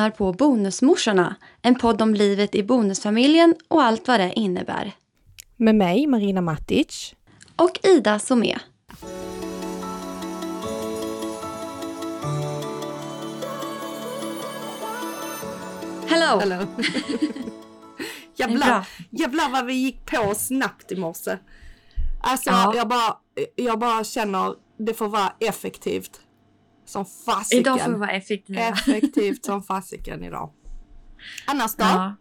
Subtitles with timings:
[0.00, 4.92] lyssnar på Bonusmorsorna, en podd om livet i bonusfamiljen och allt vad det innebär.
[5.56, 7.14] Med mig, Marina Matic.
[7.56, 8.58] Och Ida Somé.
[16.06, 16.40] Hello!
[16.40, 16.66] Hello.
[18.36, 21.38] jävlar, jävlar vad vi gick på snabbt i morse.
[22.22, 22.72] Alltså ja.
[22.76, 23.16] jag, bara,
[23.56, 26.20] jag bara känner det får vara effektivt.
[26.90, 27.60] Som fasiken.
[27.60, 28.58] Idag får det vara effektivt.
[28.58, 30.52] Effektivt som fasiken idag.
[31.46, 31.84] Annars då?
[31.84, 32.16] Ja.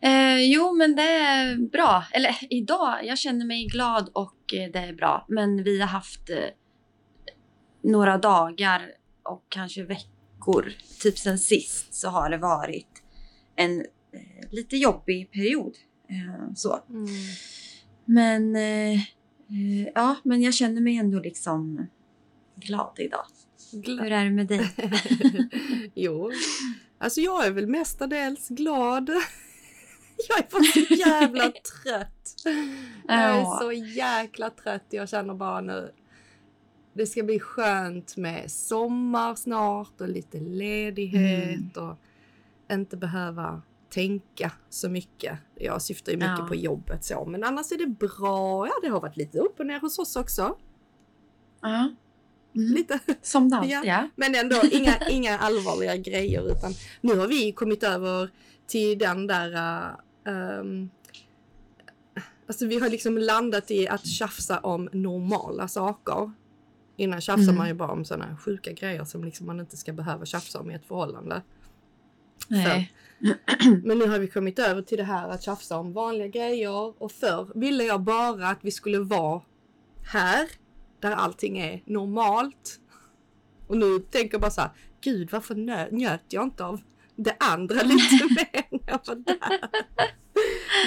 [0.00, 2.04] Eh, jo, men det är bra.
[2.12, 5.26] Eller idag, jag känner mig glad och eh, det är bra.
[5.28, 6.36] Men vi har haft eh,
[7.82, 13.02] några dagar och kanske veckor, typ sen sist, så har det varit
[13.56, 15.74] en eh, lite jobbig period.
[16.08, 16.80] Eh, så.
[16.88, 17.06] Mm.
[18.04, 19.00] Men eh,
[19.94, 21.86] ja, men jag känner mig ändå liksom
[22.56, 23.26] glad idag.
[23.72, 24.00] Glad.
[24.00, 24.70] Hur är det med dig?
[25.94, 26.30] jo,
[26.98, 29.08] alltså jag är väl mestadels glad.
[30.28, 31.42] jag är bara så jävla
[31.82, 32.34] trött.
[33.06, 34.86] Jag är så jäkla trött.
[34.90, 35.92] Jag känner bara nu.
[36.92, 41.88] Det ska bli skönt med sommar snart och lite ledighet mm.
[41.88, 41.98] och
[42.72, 45.38] inte behöva tänka så mycket.
[45.54, 46.46] Jag syftar ju mycket ja.
[46.48, 48.66] på jobbet så, men annars är det bra.
[48.66, 50.56] Ja, det har varit lite upp och ner hos oss också.
[51.60, 51.90] Ja.
[52.56, 52.74] Mm.
[52.74, 52.98] Lite.
[53.22, 54.08] Som det alltid ja.
[54.16, 58.30] Men ändå inga, inga allvarliga grejer utan nu har vi kommit över
[58.66, 59.82] till den där
[60.60, 60.90] um,
[62.46, 66.32] Alltså vi har liksom landat i att tjafsa om normala saker.
[66.96, 67.56] Innan tjafsar mm.
[67.56, 70.70] man ju bara om sådana sjuka grejer som liksom man inte ska behöva tjafsa om
[70.70, 71.42] i ett förhållande.
[72.48, 72.92] Nej.
[73.84, 77.12] Men nu har vi kommit över till det här att tjafsa om vanliga grejer och
[77.12, 79.42] förr ville jag bara att vi skulle vara
[80.12, 80.48] här
[81.00, 82.80] där allting är normalt.
[83.66, 85.54] Och nu tänker jag bara så här, gud varför
[85.92, 86.80] njöt jag inte av
[87.16, 89.70] det andra lite mer när jag var där.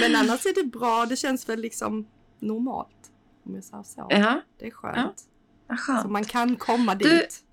[0.02, 2.08] Men annars är det bra, det känns väl liksom
[2.40, 3.12] normalt.
[3.46, 4.08] Om jag säger så.
[4.10, 4.42] Ja.
[4.60, 5.28] Det är skönt.
[5.68, 5.78] Ja.
[5.78, 6.02] skönt.
[6.02, 7.44] Så man kan komma dit.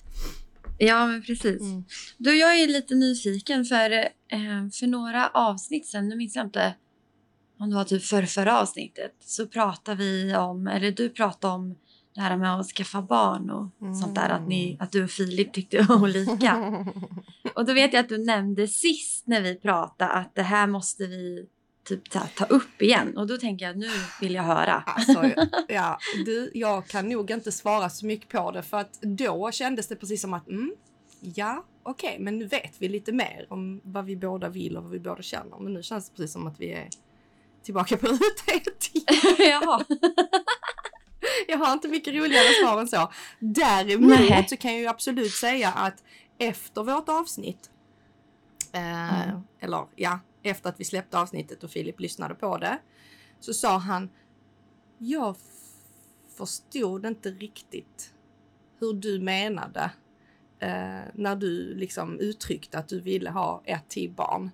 [0.78, 1.60] Du, ja, men precis.
[1.60, 1.84] Mm.
[2.18, 6.74] Du, jag är lite nyfiken för, eh, för några avsnitt sen, nu minns jag inte
[7.60, 11.76] om det var typ för förra avsnittet, så pratade vi om, eller du pratade om
[12.14, 13.94] det här med att skaffa barn och mm.
[13.94, 14.28] sånt där.
[14.28, 16.84] Att, ni, att du och Filip tyckte olika.
[17.54, 21.06] och då vet jag att du nämnde sist när vi pratade att det här måste
[21.06, 21.46] vi
[21.84, 23.16] typ ta, ta upp igen.
[23.16, 23.88] Och då tänker jag nu
[24.20, 24.82] vill jag höra.
[24.86, 25.30] Alltså,
[25.68, 29.88] ja, du, jag kan nog inte svara så mycket på det för att då kändes
[29.88, 30.74] det precis som att mm,
[31.20, 34.82] ja, okej, okay, men nu vet vi lite mer om vad vi båda vill och
[34.82, 35.58] vad vi båda känner.
[35.58, 36.88] Men nu känns det precis som att vi är
[37.62, 38.90] tillbaka på ruta ett.
[39.38, 39.84] Jaha.
[41.50, 43.12] Jag har inte mycket roligare svar än så.
[43.38, 44.46] Däremot Nej.
[44.48, 46.04] så kan jag ju absolut säga att
[46.38, 47.70] efter vårt avsnitt,
[48.72, 49.40] eh, mm.
[49.60, 52.78] eller ja, efter att vi släppte avsnittet och Filip lyssnade på det,
[53.40, 54.10] så sa han,
[54.98, 55.36] jag
[56.36, 58.14] förstod inte riktigt
[58.78, 59.90] hur du menade
[60.58, 64.50] eh, när du liksom uttryckte att du ville ha ett till barn.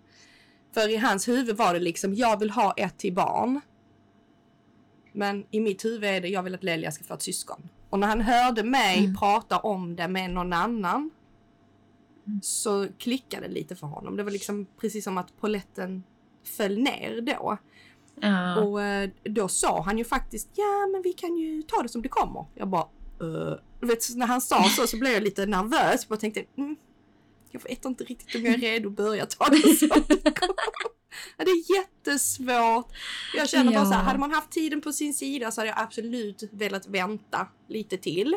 [0.74, 3.60] För i hans huvud var det liksom, jag vill ha ett till barn.
[5.16, 7.68] Men i mitt huvud är det jag vill att Lelia ska få ett syskon.
[7.90, 9.16] Och när han hörde mig mm.
[9.16, 11.10] prata om det med någon annan
[12.26, 12.40] mm.
[12.42, 14.16] så klickade det lite för honom.
[14.16, 16.02] Det var liksom precis som att poletten
[16.44, 17.58] föll ner då.
[18.20, 18.60] Ja.
[18.60, 22.02] Och eh, då sa han ju faktiskt ja men vi kan ju ta det som
[22.02, 22.44] det kommer.
[22.54, 22.88] Jag bara
[23.22, 23.54] uh.
[23.80, 26.76] vet, när han sa så så blev jag lite nervös och tänkte mm,
[27.50, 30.56] jag vet inte riktigt om jag är redo att börja ta det som det kommer.
[31.36, 32.92] Ja, det är jättesvårt.
[33.34, 33.78] Jag känner ja.
[33.78, 36.86] bara så här, hade man haft tiden på sin sida så hade jag absolut velat
[36.86, 38.34] vänta lite till.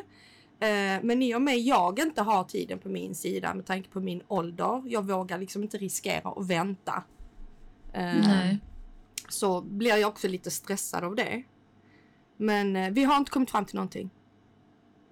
[0.62, 4.00] Eh, men i och med jag inte har tiden på min sida med tanke på
[4.00, 7.04] min ålder, jag vågar liksom inte riskera att vänta.
[7.94, 8.60] Eh, Nej.
[9.30, 11.44] Så blir jag också lite stressad av det.
[12.38, 14.10] Men eh, vi har inte kommit fram till någonting.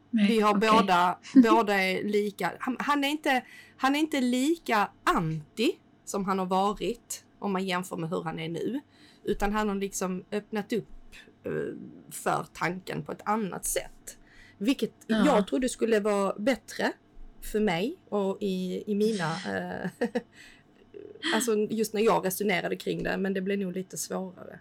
[0.10, 0.70] Nej, vi har okay.
[0.70, 2.54] båda, båda är lika.
[2.60, 3.44] Han, han, är inte,
[3.78, 5.72] han är inte lika anti
[6.06, 8.80] som han har varit om man jämför med hur han är nu.
[9.24, 11.16] Utan han har liksom öppnat upp
[11.48, 11.76] uh,
[12.12, 14.18] för tanken på ett annat sätt.
[14.58, 15.26] Vilket ja.
[15.26, 16.92] jag trodde skulle vara bättre
[17.42, 19.32] för mig och i, i mina...
[19.32, 19.90] Uh,
[21.36, 24.60] alltså just när jag resonerade kring det, men det blev nog lite svårare.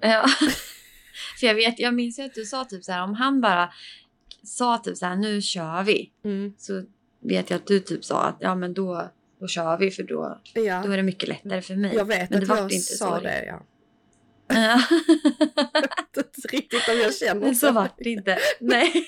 [0.00, 0.26] Ja.
[1.40, 3.72] för jag vet, jag minns ju att du sa typ så här om han bara
[4.42, 6.12] sa typ så här nu kör vi.
[6.24, 6.54] Mm.
[6.58, 6.84] Så
[7.20, 10.40] vet jag att du typ sa att ja men då då kör vi för då,
[10.54, 10.82] ja.
[10.84, 11.94] då är det mycket lättare för mig.
[11.94, 13.62] Jag vet Men att jag inte sa så det, ja.
[16.14, 17.66] jag inte riktigt om jag känner så.
[17.66, 18.38] Så vart det inte.
[18.60, 19.06] Nej.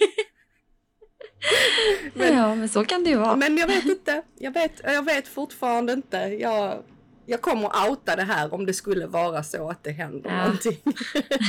[2.14, 3.36] men, ja, men så kan det ju vara.
[3.36, 4.22] Men jag vet inte.
[4.38, 6.16] Jag vet, jag vet fortfarande inte.
[6.16, 6.82] Jag,
[7.26, 10.44] jag kommer att outa det här om det skulle vara så att det händer ja.
[10.44, 10.78] någonting.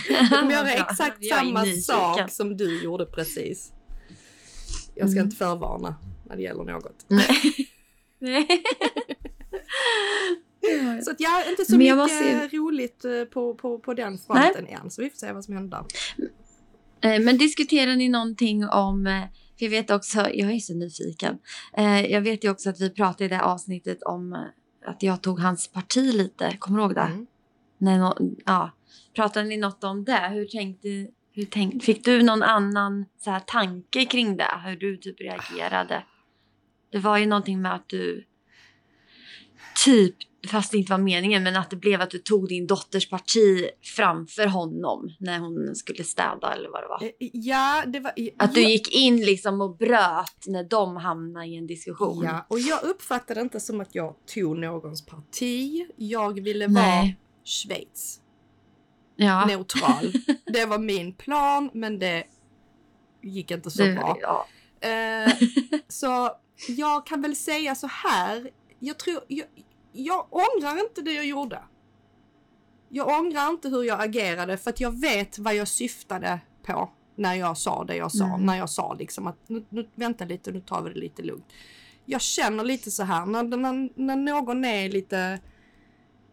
[0.09, 3.71] Jag kommer göra exakt samma sak som du gjorde precis.
[4.95, 5.25] Jag ska mm.
[5.25, 7.05] inte förvarna när det gäller något.
[7.07, 7.71] Nej.
[11.03, 12.47] Så att jag inte så mycket måste...
[12.47, 14.77] roligt eh, på, på, på den fronten Nej.
[14.83, 14.91] än.
[14.91, 15.85] Så vi får se vad som händer.
[17.01, 19.21] Eh, men diskuterar ni någonting om, eh,
[19.59, 21.37] för jag vet också, jag är så nyfiken.
[22.09, 24.47] Jag vet ju också att vi pratade i det avsnittet om
[24.85, 26.57] att jag tog hans parti lite.
[26.59, 27.01] Kommer du ihåg det?
[27.01, 27.27] Mm.
[27.77, 28.71] Nej, no, ja.
[29.15, 30.29] Pratade ni något om det?
[30.33, 34.61] Hur tänkte, hur tänkte, fick du någon annan så här, tanke kring det?
[34.65, 36.03] Hur du typ reagerade?
[36.91, 38.25] Det var ju någonting med att du
[39.85, 40.15] typ,
[40.47, 43.69] fast det inte var meningen, men att det blev att du tog din dotters parti
[43.95, 47.03] framför honom när hon skulle städa eller vad det var.
[47.03, 48.13] Eh, ja, det var...
[48.37, 52.23] Att du gick in liksom och bröt när de hamnade i en diskussion.
[52.23, 55.87] Ja, och jag uppfattade inte som att jag tog någons parti.
[55.95, 57.17] Jag ville vara Nej.
[57.43, 58.21] Schweiz.
[59.15, 59.45] Ja.
[59.45, 60.11] Neutral.
[60.53, 62.23] det var min plan, men det
[63.21, 64.17] gick inte så det, bra.
[64.21, 64.47] Ja.
[64.85, 65.33] Uh,
[65.87, 66.29] så
[66.67, 68.49] jag kan väl säga så här.
[68.79, 69.47] Jag tror, jag,
[69.91, 71.63] jag ångrar inte det jag gjorde.
[72.89, 77.35] Jag ångrar inte hur jag agerade för att jag vet vad jag syftade på när
[77.35, 78.25] jag sa det jag sa.
[78.25, 78.45] Mm.
[78.45, 81.45] När jag sa liksom att nu, nu, vänta lite, nu tar vi det lite lugnt.
[82.05, 85.39] Jag känner lite så här när, när, när någon är lite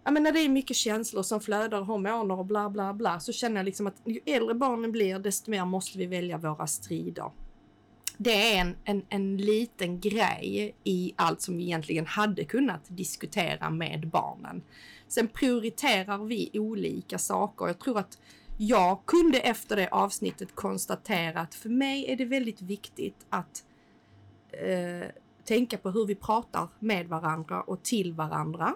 [0.04, 3.32] Ja men när det är mycket känslor som flödar, hormoner och bla bla bla så
[3.32, 7.30] känner jag liksom att ju äldre barnen blir desto mer måste vi välja våra strider
[8.20, 13.70] det är en, en, en liten grej i allt som vi egentligen hade kunnat diskutera
[13.70, 14.62] med barnen.
[15.08, 17.66] Sen prioriterar vi olika saker.
[17.66, 18.18] Jag tror att
[18.56, 23.64] jag kunde efter det avsnittet konstatera att för mig är det väldigt viktigt att
[24.50, 25.08] eh,
[25.44, 28.74] tänka på hur vi pratar med varandra och till varandra.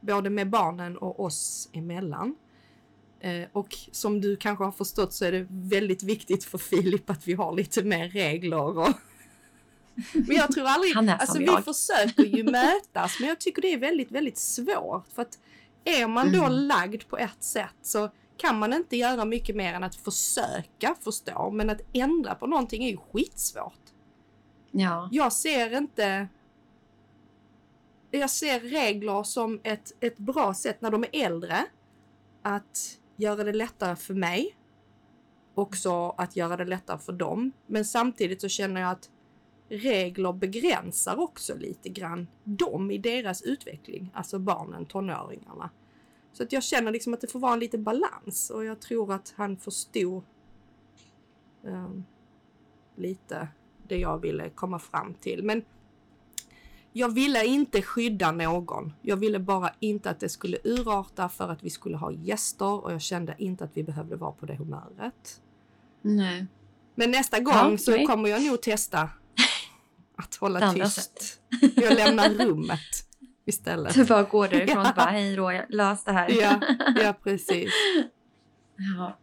[0.00, 2.36] Både med barnen och oss emellan.
[3.20, 7.28] Eh, och som du kanske har förstått så är det väldigt viktigt för Filip att
[7.28, 8.78] vi har lite mer regler.
[8.78, 8.88] Och...
[10.12, 11.64] Men jag tror aldrig, alltså vi jag.
[11.64, 15.08] försöker ju mötas men jag tycker det är väldigt, väldigt svårt.
[15.14, 15.38] För att
[15.84, 16.52] är man då mm.
[16.52, 21.50] lagd på ett sätt så kan man inte göra mycket mer än att försöka förstå.
[21.50, 23.82] Men att ändra på någonting är ju skitsvårt.
[24.70, 25.08] Ja.
[25.12, 26.28] Jag ser inte...
[28.10, 31.66] Jag ser regler som ett, ett bra sätt när de är äldre.
[32.42, 34.56] Att göra det lättare för mig.
[35.54, 37.52] Också att göra det lättare för dem.
[37.66, 39.10] Men samtidigt så känner jag att
[39.68, 44.10] regler begränsar också lite grann dem i deras utveckling.
[44.14, 45.70] Alltså barnen, tonåringarna.
[46.32, 49.12] Så att jag känner liksom att det får vara en liten balans och jag tror
[49.12, 50.22] att han förstod
[51.62, 52.04] um,
[52.96, 53.48] lite
[53.88, 55.44] det jag ville komma fram till.
[55.44, 55.64] Men
[56.92, 58.92] jag ville inte skydda någon.
[59.02, 62.92] Jag ville bara inte att det skulle urarta för att vi skulle ha gäster och
[62.92, 65.40] jag kände inte att vi behövde vara på det humöret.
[66.02, 66.46] Nej.
[66.94, 69.08] Men nästa gång ja, så kommer jag nog testa
[70.16, 71.40] att hålla tyst.
[71.74, 73.08] Jag lämnar rummet
[73.46, 73.94] istället.
[73.94, 74.90] Du bara går därifrån ja.
[74.90, 76.30] och bara hej då, lös det här.
[76.30, 76.60] Ja,
[76.96, 77.72] ja precis.
[78.76, 79.18] Ja.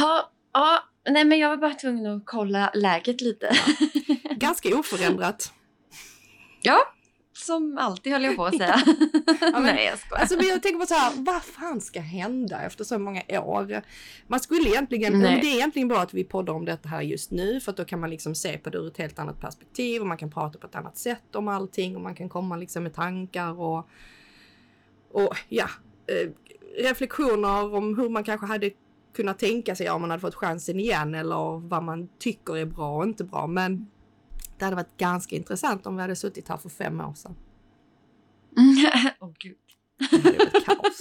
[0.00, 3.56] Ha, ja, nej men jag var bara tvungen att kolla läget lite.
[3.66, 4.34] Ja.
[4.36, 5.52] Ganska oförändrat.
[6.62, 6.78] Ja,
[7.32, 8.82] som alltid höll jag på att säga.
[9.40, 10.20] ja, men, Nej jag skojar.
[10.20, 13.82] Alltså, men jag tänker på så här, vad fan ska hända efter så många år?
[14.26, 15.40] Man skulle egentligen, Nej.
[15.40, 18.00] det är egentligen bra att vi poddar om detta här just nu för då kan
[18.00, 20.66] man liksom se på det ur ett helt annat perspektiv och man kan prata på
[20.66, 23.88] ett annat sätt om allting och man kan komma liksom med tankar och,
[25.12, 25.68] och ja,
[26.06, 26.30] eh,
[26.84, 28.70] reflektioner om hur man kanske hade
[29.16, 32.96] kunnat tänka sig om man hade fått chansen igen eller vad man tycker är bra
[32.96, 33.46] och inte bra.
[33.46, 33.90] Men
[34.62, 37.36] det hade varit ganska intressant om vi hade suttit här för fem år sedan.
[39.20, 39.56] Åh oh, gud.
[40.10, 40.98] Det hade varit kaos.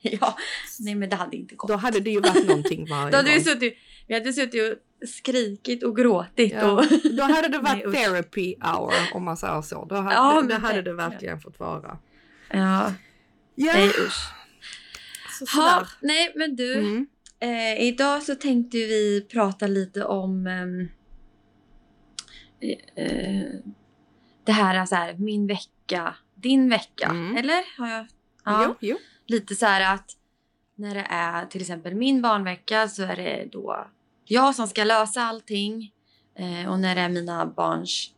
[0.00, 0.36] ja,
[0.78, 1.68] nej men det hade inte gått.
[1.68, 5.08] Då hade det ju varit någonting varje Då hade vi, suttit, vi hade suttit och
[5.08, 6.52] skrikit och gråtit.
[6.52, 6.72] Ja.
[6.72, 6.84] Och...
[7.16, 9.84] då hade det varit nej, therapy hour om man säger så.
[9.84, 11.98] Då hade, ja, det, hade det verkligen fått vara.
[12.50, 12.92] Ja.
[13.54, 13.72] ja.
[13.74, 14.32] Nej usch.
[15.54, 16.78] Ha, nej men du.
[16.78, 17.06] Mm.
[17.40, 20.88] Eh, idag så tänkte vi prata lite om eh,
[22.94, 23.46] eh,
[24.44, 27.06] det här, så här, min vecka, din vecka.
[27.06, 27.36] Mm.
[27.36, 27.78] Eller?
[27.78, 28.06] Har jag,
[28.44, 28.64] ja.
[28.66, 28.96] Jo, jo.
[29.26, 30.16] Lite så här att
[30.74, 33.86] när det är till exempel min barnvecka så är det då
[34.24, 35.92] jag som ska lösa allting.
[36.34, 38.12] Eh, och när det är mina barns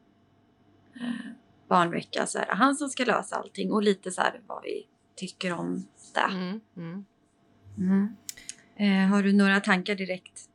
[0.95, 1.31] eh,
[1.69, 3.73] barnvecka så är det han som ska lösa allting.
[3.73, 6.21] Och lite så här vad vi tycker om det.
[6.21, 7.05] Mm, mm.
[7.79, 8.17] Mm.
[8.77, 10.49] Eh, har du några tankar direkt?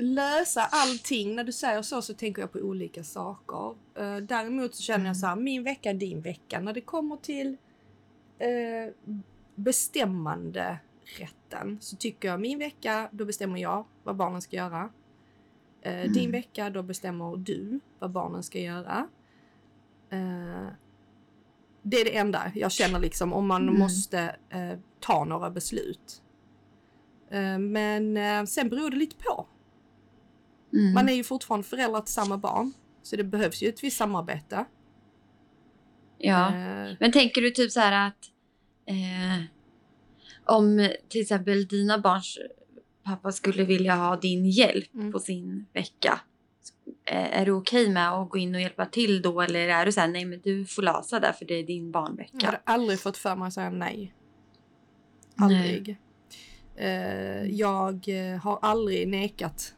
[0.00, 1.34] Lösa allting.
[1.34, 3.70] När du säger så så tänker jag på olika saker.
[4.00, 5.14] Uh, däremot så känner jag Mm.
[5.14, 6.60] så här, min vecka, din vecka.
[6.60, 7.48] När det kommer till
[8.42, 9.16] uh,
[9.54, 10.78] bestämmande
[11.18, 14.90] rätten så tycker jag min vecka, då bestämmer jag vad barnen ska göra.
[15.82, 16.12] Eh, Mm.
[16.12, 19.08] Din vecka, då bestämmer du vad barnen ska göra.
[20.10, 20.66] Eh,
[21.82, 23.78] det är det enda jag känner liksom om man Mm.
[23.80, 26.22] måste eh, ta några beslut.
[27.30, 29.46] Eh, men eh, sen beror det lite på.
[30.72, 30.94] Mm.
[30.94, 32.72] Man är ju fortfarande föräldrar till samma barn.
[33.02, 34.64] Så det behövs ju ett visst samarbete.
[36.18, 36.46] Ja.
[36.54, 38.24] Eh, Men tänker du typ så här att
[38.86, 39.44] eh,
[40.44, 42.38] om till exempel dina barns
[43.04, 45.12] pappa skulle vilja ha din hjälp Mm.
[45.12, 46.20] på sin vecka.
[47.04, 49.92] eh, Är du okej med att gå in och hjälpa till då eller är du
[49.92, 52.46] så här, nej men du får lösa det för det är din jag barnvecka?
[52.46, 54.14] hade aldrig fått för mig att säga nej.
[55.34, 55.46] Nej.
[55.58, 55.96] Aldrig.
[56.76, 58.08] Eh, jag
[58.42, 59.74] har aldrig nekat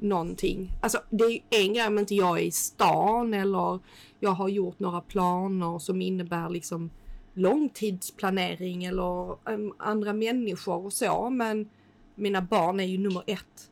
[0.00, 0.72] någonting.
[0.80, 3.78] Alltså det är en grej om inte jag är i stan eller
[4.20, 6.90] jag har gjort några planer som innebär liksom
[7.34, 11.30] långtidsplanering eller em, andra människor och så.
[11.30, 11.68] Men
[12.14, 13.70] mina barn är ju nummer ett.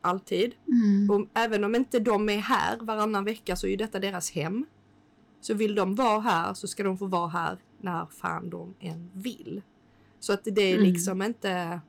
[0.00, 0.54] Alltid.
[0.68, 1.10] Mm.
[1.10, 4.66] Och även om inte de är här varannan vecka så är ju detta deras hem.
[5.40, 9.10] Så vill de vara här så ska de få vara här när fan de än
[9.14, 9.62] vill.
[10.20, 10.84] Så att det är Mm.
[10.84, 11.80] liksom inte...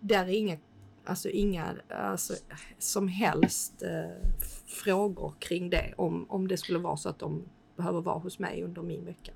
[0.00, 0.56] Där är inga,
[1.06, 2.34] alltså inga alltså,
[2.78, 4.28] som helst eh,
[4.66, 7.44] frågor kring det om, om det skulle vara så att de
[7.76, 9.32] behöver vara hos mig under min vecka.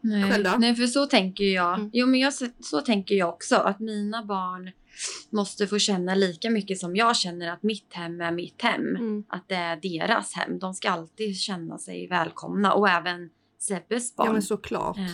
[0.00, 0.30] Nej.
[0.30, 0.56] Själv då?
[0.58, 1.74] Nej, för så tänker jag.
[1.74, 1.90] Mm.
[1.92, 3.56] Jo, men jag, så tänker jag också.
[3.56, 4.70] Att mina barn
[5.30, 8.96] måste få känna lika mycket som jag känner att mitt hem är mitt hem.
[8.96, 9.24] Mm.
[9.28, 10.58] Att det är deras hem.
[10.58, 12.72] De ska alltid känna sig välkomna.
[12.72, 14.26] Och även Sebbes barn.
[14.26, 14.98] Ja men såklart.
[14.98, 15.04] Eh,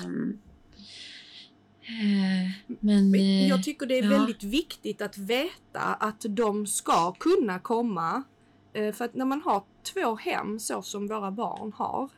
[2.67, 3.11] men...
[3.11, 4.11] Men eh, jag tycker det är ja.
[4.11, 8.23] väldigt viktigt att veta att de ska kunna komma.
[8.73, 12.09] Eh, För att när man har två hem så som våra barn har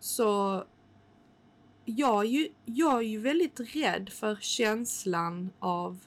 [0.00, 0.64] så
[1.84, 5.98] jag är ju, jag är ju väldigt rädd för känslan av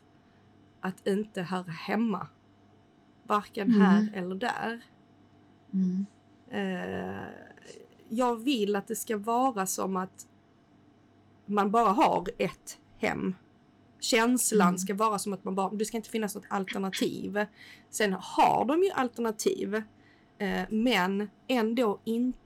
[0.81, 2.27] att inte höra hemma.
[3.27, 3.81] Varken Mm.
[3.81, 4.81] här eller där.
[5.73, 6.05] mm,
[6.49, 7.27] Eh,
[8.09, 10.27] jag vill att det ska vara som att
[11.45, 13.35] man bara har ett hem.
[13.99, 14.77] Känslan Mm.
[14.77, 17.45] ska vara som att man bara, det ska inte finnas något alternativ.
[17.89, 19.75] Sen har de ju alternativ,
[20.37, 22.39] eh, men ändå inte.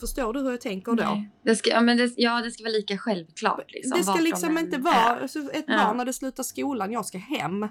[0.00, 1.02] Förstår du hur jag tänker då?
[1.04, 1.30] nej.
[1.42, 3.72] Det ska, ja, men det, ja, det ska vara lika självklart.
[3.72, 5.76] Liksom, det ska de liksom inte vara alltså, ett Ja.
[5.86, 7.56] barn när det slutar skolan, jag ska hem.
[7.62, 7.68] Mm.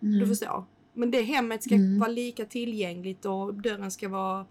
[0.00, 0.64] Du förstår.
[0.92, 1.98] Men det hemmet ska Mm.
[1.98, 4.46] vara lika tillgängligt och dörren ska vara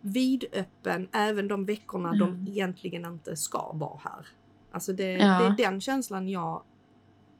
[0.00, 2.48] vidöppen även de veckorna de Mm.
[2.48, 4.26] egentligen inte ska vara här.
[4.70, 5.38] Alltså det, Ja.
[5.38, 6.62] det är den känslan jag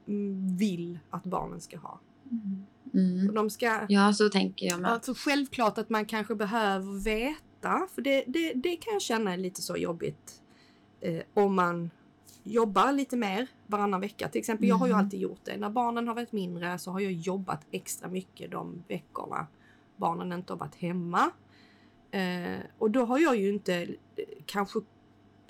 [0.07, 1.99] mm, vill att barnen ska ha.
[2.31, 2.65] Mm.
[2.93, 3.33] Mm.
[3.35, 4.91] De ska, Ja, så tänker jag med.
[4.91, 9.37] alltså självklart att man kanske behöver veta, för det, det, det kan jag känna är
[9.37, 10.41] lite så jobbigt
[11.01, 11.89] eh, om man
[12.43, 14.29] jobbar lite mer varannan vecka.
[14.29, 15.05] Till exempel, jag har ju Mm.
[15.05, 15.57] alltid gjort det.
[15.57, 19.47] När barnen har varit mindre så har jag jobbat extra mycket de veckorna
[19.97, 21.31] barnen inte har varit hemma.
[22.11, 23.87] Eh, och då har jag ju inte eh,
[24.45, 24.79] kanske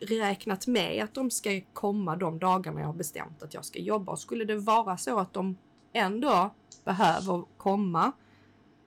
[0.02, 4.12] räknat med att de ska komma de dagarna jag har bestämt att jag ska jobba.
[4.12, 5.58] Och skulle det vara så att de
[5.94, 6.50] ändå
[6.84, 8.12] behöver komma,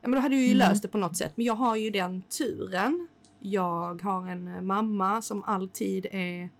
[0.00, 0.59] ja men då hade jag ju Mm.
[0.69, 1.33] löst det på något sätt.
[1.37, 3.09] Men jag har ju den turen.
[3.40, 6.50] Jag har en eh, mamma som alltid är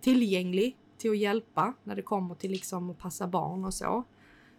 [0.00, 4.04] tillgänglig till att hjälpa när det kommer till liksom att passa barn och så.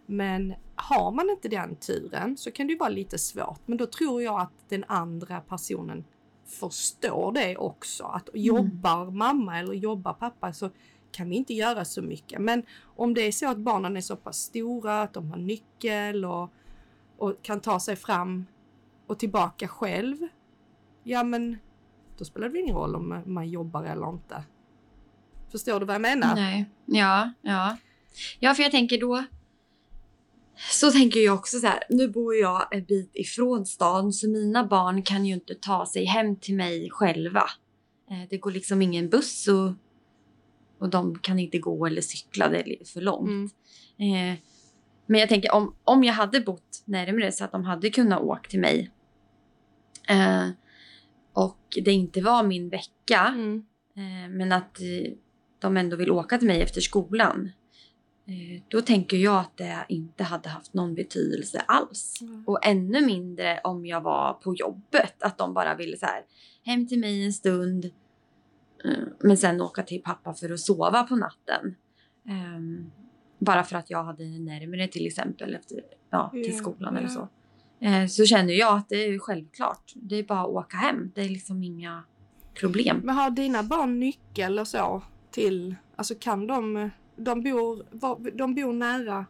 [0.06, 3.60] Men har man inte den turen så kan det ju vara lite svårt.
[3.66, 6.04] Men då tror jag att den andra personen
[6.46, 8.04] förstår det också.
[8.04, 10.70] Att jobbar mamma eller jobbar pappa så
[11.12, 12.40] kan vi inte göra så mycket.
[12.40, 12.62] Men
[12.96, 16.52] om det är så att barnen är så pass stora att de har nyckel och,
[17.18, 18.46] och kan ta sig fram
[19.06, 20.16] och tillbaka själv.
[21.02, 21.58] Ja men
[22.18, 24.44] då spelar det ingen roll om man jobbar eller inte.
[25.50, 26.34] Förstår du vad jag menar?
[26.34, 26.64] Nej.
[26.86, 27.76] Ja, ja.
[28.38, 29.24] Ja, för jag tänker då...
[30.56, 31.82] Så tänker jag också så här.
[31.88, 36.04] Nu bor jag en bit ifrån stan så mina barn kan ju inte ta sig
[36.04, 37.44] hem till mig själva.
[38.10, 39.72] Eh, Det går liksom ingen buss och,
[40.78, 42.48] och de kan inte gå eller cykla.
[42.48, 43.54] Det är för långt.
[43.98, 44.32] Mm.
[44.32, 44.38] Eh,
[45.06, 48.48] Men jag tänker om, om jag hade bott närmare så att de hade kunnat åka
[48.50, 48.90] till mig
[50.08, 50.48] eh,
[51.32, 53.34] och det inte var min vecka
[53.96, 54.36] Mm.
[54.38, 54.78] Men att
[55.58, 57.50] de ändå vill åka till mig efter skolan.
[58.26, 62.18] Eh, då tänker jag att det inte hade haft någon betydelse alls.
[62.20, 62.44] Mm.
[62.46, 65.22] Och ännu mindre om jag var på jobbet.
[65.22, 66.22] Att de bara ville så här,
[66.64, 67.84] hem till mig en stund.
[68.84, 71.74] eh, Men sen åka till pappa för att sova på natten.
[72.28, 72.92] Ehm,
[73.38, 77.14] bara för att jag hade närmare till exempel efter, ja, till skolan eller ja.
[77.14, 77.28] så.
[77.86, 79.92] Eh, så känner jag att det är självklart.
[79.94, 81.12] Det är bara att åka hem.
[81.14, 82.04] Det är liksom inga
[82.54, 83.00] problem.
[83.04, 86.90] Men har dina barn nyckel och så till, alltså kan de,
[87.24, 87.82] de bor,
[88.38, 89.26] de bor nära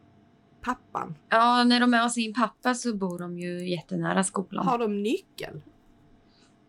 [0.60, 1.14] pappan?
[1.28, 4.66] Ja, när de är hos sin pappa så bor de ju jättenära skolan.
[4.66, 5.60] Har de nyckel?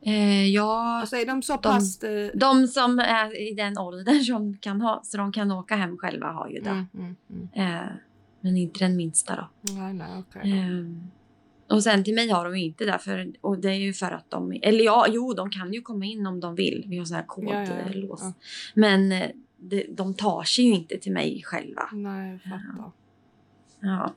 [0.06, 2.04] Eh, ja, Alltså är de så pass...
[2.04, 5.98] eh, de som är i den åldern som kan ha, så de kan åka hem
[5.98, 6.70] själva har ju det.
[6.70, 7.78] mm, mm, mm.
[7.84, 7.90] Eh,
[8.42, 9.74] men inte den minsta då.
[9.74, 10.52] Nej, nej, okej.
[10.52, 11.12] Ehm,
[11.70, 13.00] och sen till mig har de inte det.
[13.00, 14.60] För, och det är ju för att de...
[14.62, 16.86] Eller ja, jo, de kan ju komma in om de vill.
[16.88, 17.84] Vi har sån här Ja, ja, ja.
[17.88, 18.20] kodlås.
[18.24, 18.34] Ja.
[18.74, 19.12] Men
[19.72, 21.90] eh, de, tar sig ju inte till mig själva.
[21.92, 22.92] Nej, jag fattar.
[23.80, 24.14] Ja.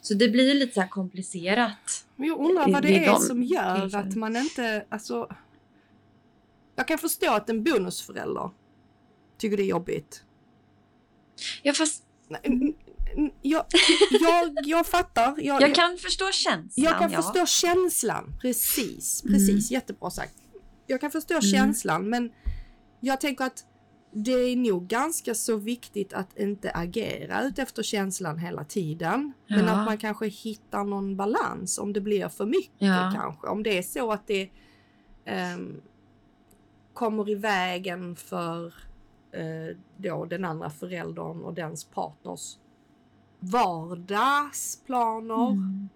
[0.00, 2.06] Så det blir lite så komplicerat.
[2.16, 4.08] Men jag undrar vad Det det är som gör tillfällen.
[4.08, 5.28] att man inte, alltså...
[6.76, 8.50] Jag kan förstå att en bonusförälder
[9.38, 10.24] tycker det är jobbigt.
[11.62, 12.76] Ja, fast Nej,
[13.42, 13.64] Jag,
[14.20, 15.34] jag, jag fattar.
[15.38, 16.84] Jag, jag kan förstå känslan.
[16.84, 17.22] jag kan ja.
[17.22, 18.38] förstå känslan.
[18.40, 19.70] Precis, precis.
[19.70, 20.34] Jättebra sagt.
[20.86, 22.32] Jag kan förstå känslan, men
[23.00, 23.64] jag tänker att
[24.10, 29.32] det är nog ganska så viktigt att inte agera ut efter känslan hela tiden.
[29.48, 29.70] Men Ja.
[29.70, 33.12] att man kanske hittar någon balans om det blir för mycket Ja.
[33.14, 33.46] kanske.
[33.46, 34.50] Om det är så att det
[35.24, 35.80] ehm,
[36.94, 38.66] kommer i vägen för
[39.32, 42.56] eh, då den andra föräldern och dens partners
[43.40, 45.88] vardagsplaner Mm.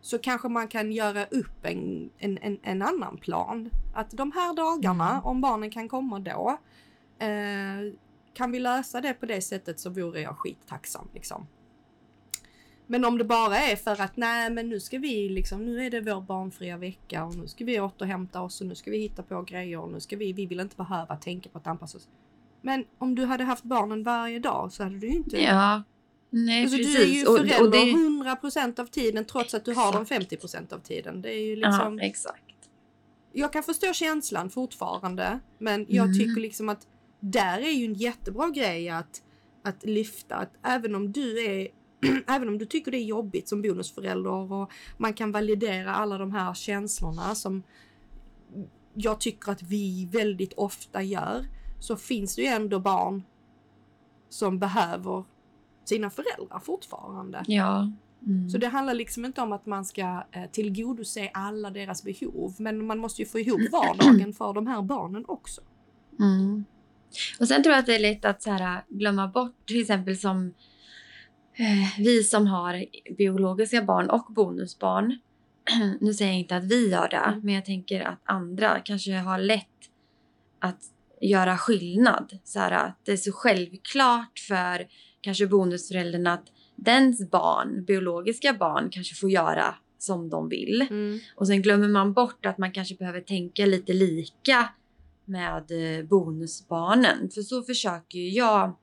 [0.00, 3.70] så kanske man kan göra upp en, en, en, en annan plan.
[3.94, 5.24] Att de här dagarna, Mm.
[5.24, 6.56] om barnen kan komma då,
[7.20, 7.92] eh,
[8.34, 11.46] kan vi lösa det på det sättet så vore jag skittacksam liksom.
[12.86, 15.90] Men om det bara är för att nej men nu ska vi liksom, nu är
[15.90, 19.22] det vår barnfria vecka och nu ska vi återhämta oss och nu ska vi hitta
[19.22, 22.08] på grejer och nu ska vi, vi vill inte behöva tänka på att anpassa oss.
[22.62, 25.82] Men om du hade haft barnen varje dag så hade du ju inte Ja.
[26.32, 26.94] Nej, Alltså, precis.
[26.96, 30.02] du är ju Och- och förälder det- 100% av tiden trots att du har dem
[30.02, 30.30] Exakt.
[30.32, 31.22] 50% av tiden.
[31.22, 31.98] Det är ju liksom...
[31.98, 32.44] Ja, exakt.
[33.32, 36.18] Jag kan förstå känslan fortfarande, men jag Mm.
[36.18, 36.86] tycker liksom att
[37.20, 39.22] där är ju en jättebra grej att,
[39.64, 40.36] att lyfta.
[40.36, 41.68] Att även om du är
[42.26, 46.32] Även om du tycker det är jobbigt som bonusförälder och man kan validera alla de
[46.32, 47.62] här känslorna som
[48.94, 51.46] jag tycker att vi väldigt ofta gör
[51.80, 53.22] så finns det ju ändå barn
[54.28, 55.24] som behöver
[55.84, 57.44] sina föräldrar fortfarande.
[57.46, 57.92] Ja.
[58.26, 58.50] Mm.
[58.50, 62.86] Så det handlar liksom inte om att man ska eh, tillgodose alla deras behov, men
[62.86, 65.60] man måste ju få ihop vardagen för de här barnen också.
[66.20, 66.64] Mm.
[67.40, 70.16] Och sen tror jag att det är lätt att så här, glömma bort till exempel
[70.18, 70.54] som
[71.54, 72.84] eh, vi som har
[73.18, 75.18] biologiska barn och bonusbarn.
[76.00, 77.40] nu säger jag inte att vi gör det, Mm.
[77.42, 79.66] men jag tänker att andra kanske har lätt
[80.58, 80.80] att
[81.20, 82.38] göra skillnad.
[82.44, 84.86] Så här, att det är så självklart för
[85.20, 86.44] kanske bonusföräldern att
[86.76, 90.86] dens barn, biologiska barn, kanske får göra som de vill.
[91.36, 94.68] Och sen glömmer man bort att man kanske behöver tänka lite lika
[95.30, 97.30] med eh, bonusbarnen.
[97.30, 98.76] För så försöker ju jag,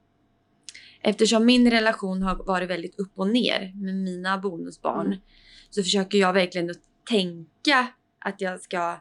[1.01, 5.19] eftersom min relation har varit väldigt upp och ner med mina bonusbarn, Mm.
[5.69, 6.77] så försöker jag verkligen att
[7.09, 7.87] tänka
[8.19, 8.99] att jag ska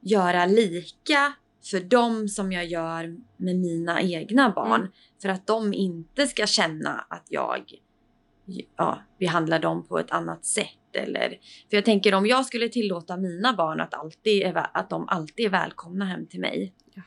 [0.00, 1.32] göra lika
[1.70, 4.80] för dem som jag gör med mina egna barn.
[4.80, 4.92] Mm.
[5.22, 7.74] För att de inte ska känna att jag
[8.76, 10.79] ja, behandlar dem på ett annat sätt.
[10.96, 11.28] Eller,
[11.70, 15.46] för jag tänker om jag skulle tillåta mina barn att, alltid är, att de alltid
[15.46, 16.74] är välkomna hem till mig.
[16.94, 17.02] Ja.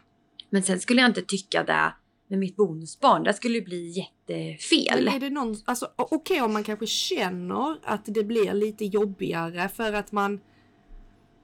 [0.50, 1.94] Men sen skulle jag inte tycka det
[2.28, 3.24] med mitt bonusbarn.
[3.24, 5.06] Det skulle bli jättefel.
[5.06, 9.70] Men är det någon, alltså okej om man kanske känner att det blir lite jobbigare
[9.70, 10.40] för att man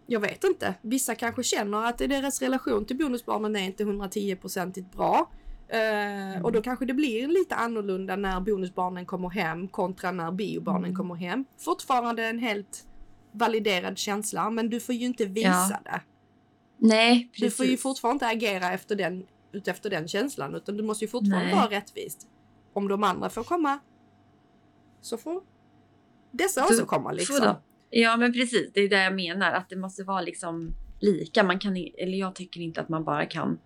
[0.10, 0.74] jag vet inte.
[0.82, 5.32] Vissa kanske känner att deras relation till bonusbarnen är inte 110% bra.
[5.72, 10.84] Eh, Och då kanske det blir lite annorlunda när bonusbarnen kommer hem kontra när biobarnen
[10.84, 10.96] Mm.
[10.96, 11.46] kommer hem.
[11.58, 12.86] Fortfarande en helt
[13.32, 16.02] validerad känsla men du får ju inte visa det.
[16.78, 17.44] Nej, precis.
[17.44, 21.10] Du får ju fortfarande inte agera efter den, utefter den känslan utan du måste ju
[21.10, 21.56] fortfarande Nej.
[21.56, 22.28] vara rättvist.
[22.74, 23.80] Om de andra får komma
[25.02, 25.42] så får
[26.32, 27.56] dessa också komma liksom.
[27.90, 28.72] Ja, men precis.
[28.74, 29.52] Det är det jag menar.
[29.52, 31.44] Att det måste vara liksom lika.
[31.44, 33.60] Man kan, eller jag tycker inte att man bara kan...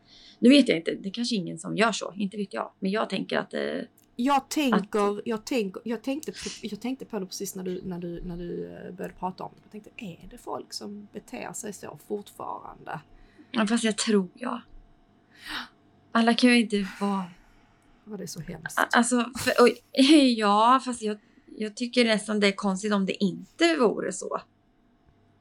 [0.43, 0.95] Nu vet jag inte.
[0.95, 2.13] Det är kanske ingen som gör så.
[2.15, 2.71] Inte vet jag.
[2.79, 3.87] Men jag tänker att det...
[4.15, 7.99] Jag tänker, jag, tänker jag, tänkte på, jag tänkte på det precis när du, när,
[7.99, 9.61] du, när du eh, började prata om det.
[9.63, 13.01] Jag tänkte, är det folk som beter sig så fortfarande?
[13.51, 14.61] Ja, fast jag tror jag.
[16.11, 17.25] Alla kan ju inte vara...
[18.05, 18.79] Ja, det är så hemskt.
[18.91, 19.81] Alltså, för, oj,
[20.37, 21.17] ja, fast jag,
[21.57, 24.41] jag tycker nästan det är konstigt om det inte vore så.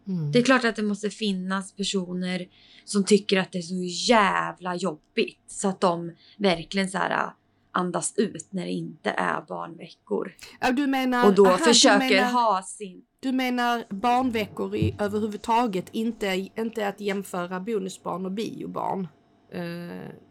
[0.09, 0.33] Mm.
[0.33, 2.49] Det är klart att det måste finnas personer
[2.85, 7.33] som tycker att det är så jävla jobbigt så att de verkligen så här
[7.73, 10.35] andas ut när det inte är barnveckor.
[10.61, 13.03] Ja, du menar, Och då aha, försöker menar, ha sin...
[13.21, 19.09] Du menar barnveckor i, överhuvudtaget, inte, inte att jämföra bonusbarn och biobarn
[19.53, 19.61] eh,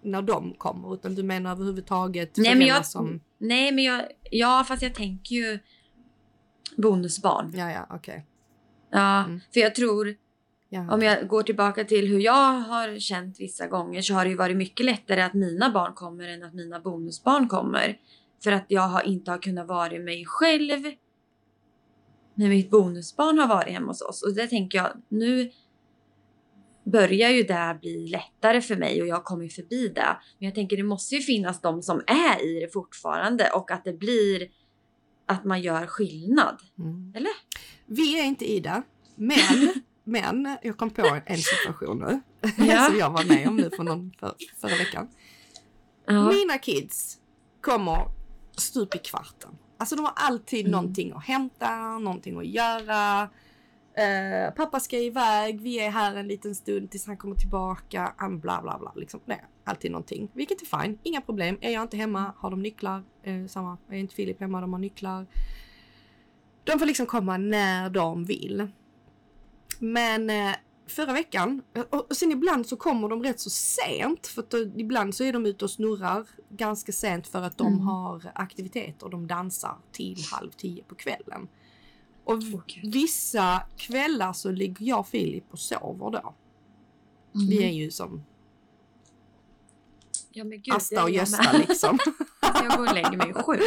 [0.04, 3.22] när de kommer, utan du menar överhuvudtaget Nej men, jag, som...
[3.38, 4.02] nej men jag...
[4.32, 5.60] Ja fast jag tänker ju
[6.78, 7.52] bonusbarn.
[7.56, 8.26] Ja, ja, okej.
[8.92, 9.40] Ja, Mm.
[9.54, 10.16] för jag tror
[10.74, 10.94] Ja.
[10.94, 14.38] Om jag går tillbaka till hur jag har känt vissa gånger så har det ju
[14.38, 18.00] varit mycket lättare att mina barn kommer än att mina bonusbarn kommer.
[18.44, 20.84] För att jag har inte har kunnat vara mig själv
[22.36, 24.24] när mitt bonusbarn har varit hemma hos oss.
[24.24, 25.52] Och det tänker jag, nu
[26.84, 30.18] börjar ju det bli lättare för mig och jag kommer förbi det.
[30.40, 33.84] Men jag tänker det måste ju finnas de som är i det fortfarande och att
[33.84, 34.48] det blir
[35.32, 36.62] att man gör skillnad.
[36.80, 37.14] Mm.
[37.16, 37.32] Eller?
[37.86, 38.82] Vi är inte i det,
[39.16, 42.22] men, men jag kom på en situation nu
[42.58, 42.86] Ja.
[42.90, 45.08] som jag var med om nu för någon, för, förra veckan.
[46.06, 46.32] Ja.
[46.32, 47.18] Mina kids
[47.62, 48.08] kommer
[48.58, 49.50] stup i kvarten.
[49.78, 50.72] Alltså de har alltid Mm.
[50.72, 53.30] någonting att hämta, någonting att göra.
[53.94, 58.14] Eh, pappa ska iväg, vi är här en liten stund tills han kommer tillbaka.
[58.22, 58.94] Um, bla bla bla.
[58.96, 59.20] Liksom.
[59.26, 60.32] Är alltid någonting.
[60.34, 61.58] Vilket är fine, inga problem.
[61.62, 63.04] Är jag inte hemma har de nycklar.
[63.24, 65.28] Eh, samma, är inte Filip hemma, de har nycklar.
[66.64, 68.68] De får liksom komma när de vill.
[69.80, 70.52] Men eh,
[70.88, 74.28] förra veckan, och, och sen ibland så kommer de rätt så sent.
[74.28, 77.68] För att då, ibland så är de ute och snurrar ganska sent för att de
[77.68, 77.80] Mm.
[77.80, 79.10] har aktiviteter.
[79.10, 81.48] De dansar till halv tio på kvällen.
[82.24, 82.40] Och
[82.84, 86.36] vissa kvällar så ligger jag och Filip och sover då.
[87.32, 87.74] Vi är Mm.
[87.74, 88.24] ju som
[90.34, 92.00] Ja men gud, Asta och det är jag Gösta liksom.
[92.40, 93.60] Alltså, jag går och lägger mig sju.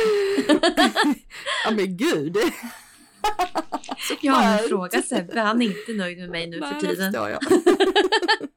[1.64, 2.36] ja men gud.
[4.20, 6.92] Jag har en fråga Sebbe, han är inte nöjd med mig nu Nej, för det
[6.94, 7.12] tiden.
[7.12, 7.40] förstår jag.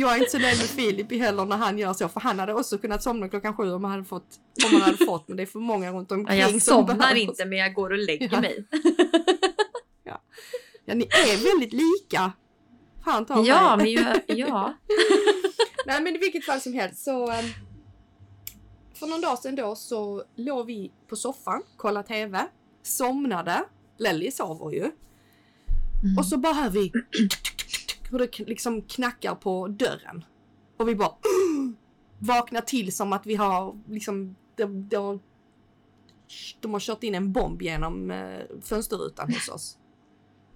[0.00, 2.54] jag är inte så nöjd med Filip heller när han gör så, för han hade
[2.54, 4.26] också kunnat somna klockan sju om han hade fått,
[4.66, 7.14] om han hade fått men det är för många runt Ja, omkring jag som somnar
[7.14, 8.40] inte men jag går och lägger Ja.
[8.40, 8.64] mig.
[10.84, 12.32] Ja, ni är väldigt lika.
[13.04, 14.74] Fan ta Ja, men jag, ja.
[15.86, 17.34] Nej men i vilket fall som helst så um,
[18.94, 22.46] för någon dag sedan då så låg vi på soffan, kollade TV,
[22.82, 23.64] somnade.
[23.98, 24.80] Lelly sover ju.
[24.84, 26.18] Mm.
[26.18, 26.92] Och så bara hör vi
[28.10, 30.24] hur det liksom knackar på dörren.
[30.76, 31.12] Och vi bara
[32.18, 35.20] vaknar till som att vi har liksom de, de,
[36.60, 39.78] de har kört in en bomb genom eh, fönsterrutan hos oss.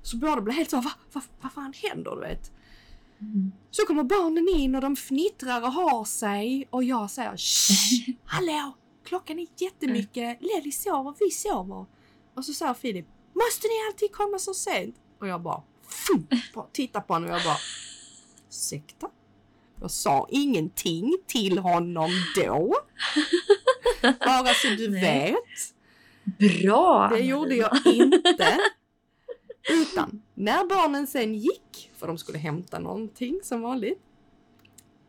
[0.03, 2.53] Så båda blir helt så, vad va, vad fan händer du vet?
[3.21, 3.53] Mm.
[3.71, 8.77] Så kommer barnen in och de fnittrar och har sig och jag säger Shh, Hallå!
[9.05, 11.87] Klockan är jättemycket, Lelly sover, vi sover.
[12.35, 14.95] Och så säger Filip Måste ni alltid komma så sent?
[15.21, 15.63] Och jag bara,
[16.73, 17.57] Tittar på honom och jag bara
[18.49, 19.11] Ursäkta?
[19.81, 22.75] Jag sa ingenting till honom då.
[24.03, 25.33] Bara så du Nej.
[25.33, 26.63] vet.
[26.63, 27.09] Bra!
[27.13, 28.59] Det gjorde jag inte.
[29.71, 34.01] Utan när barnen sen gick, för de skulle hämta någonting som vanligt,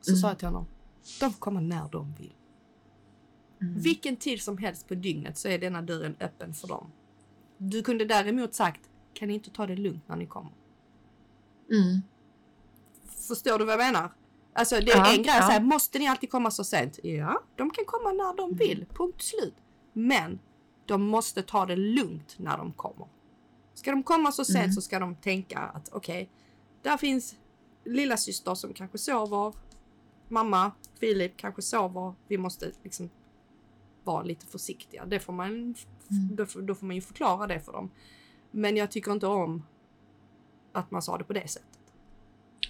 [0.02, 0.22] så Mm.
[0.22, 0.66] sa jag till honom,
[1.20, 2.34] de får komma när de vill.
[3.62, 3.82] Mm.
[3.82, 6.92] Vilken tid som helst på dygnet så är denna dörren öppen för dem.
[7.58, 8.82] Du kunde däremot sagt,
[9.14, 10.52] kan ni inte ta det lugnt när ni kommer?
[11.74, 12.02] Mm.
[13.28, 14.12] Förstår du vad jag menar?
[14.54, 15.42] Alltså det är Ja, en grej ja.
[15.46, 17.00] så här, måste ni alltid komma så sent?
[17.04, 19.54] Ja, de kan komma när de vill, punkt slut.
[19.94, 20.40] Men
[20.86, 23.08] de måste ta det lugnt när de kommer.
[23.74, 24.72] Ska de komma så sent Mm.
[24.74, 26.30] så ska de tänka att okej,
[26.82, 27.36] där finns
[27.86, 29.54] lilla syster som kanske sover.
[30.28, 32.14] Mamma, Filip kanske sover.
[32.28, 33.10] Vi måste liksom
[34.04, 35.06] vara lite försiktiga.
[35.06, 35.76] Det får man, Mm.
[36.36, 37.92] då, då får man ju förklara det för dem.
[38.52, 39.64] Men jag tycker inte om
[40.74, 41.70] att man sa det på det sättet.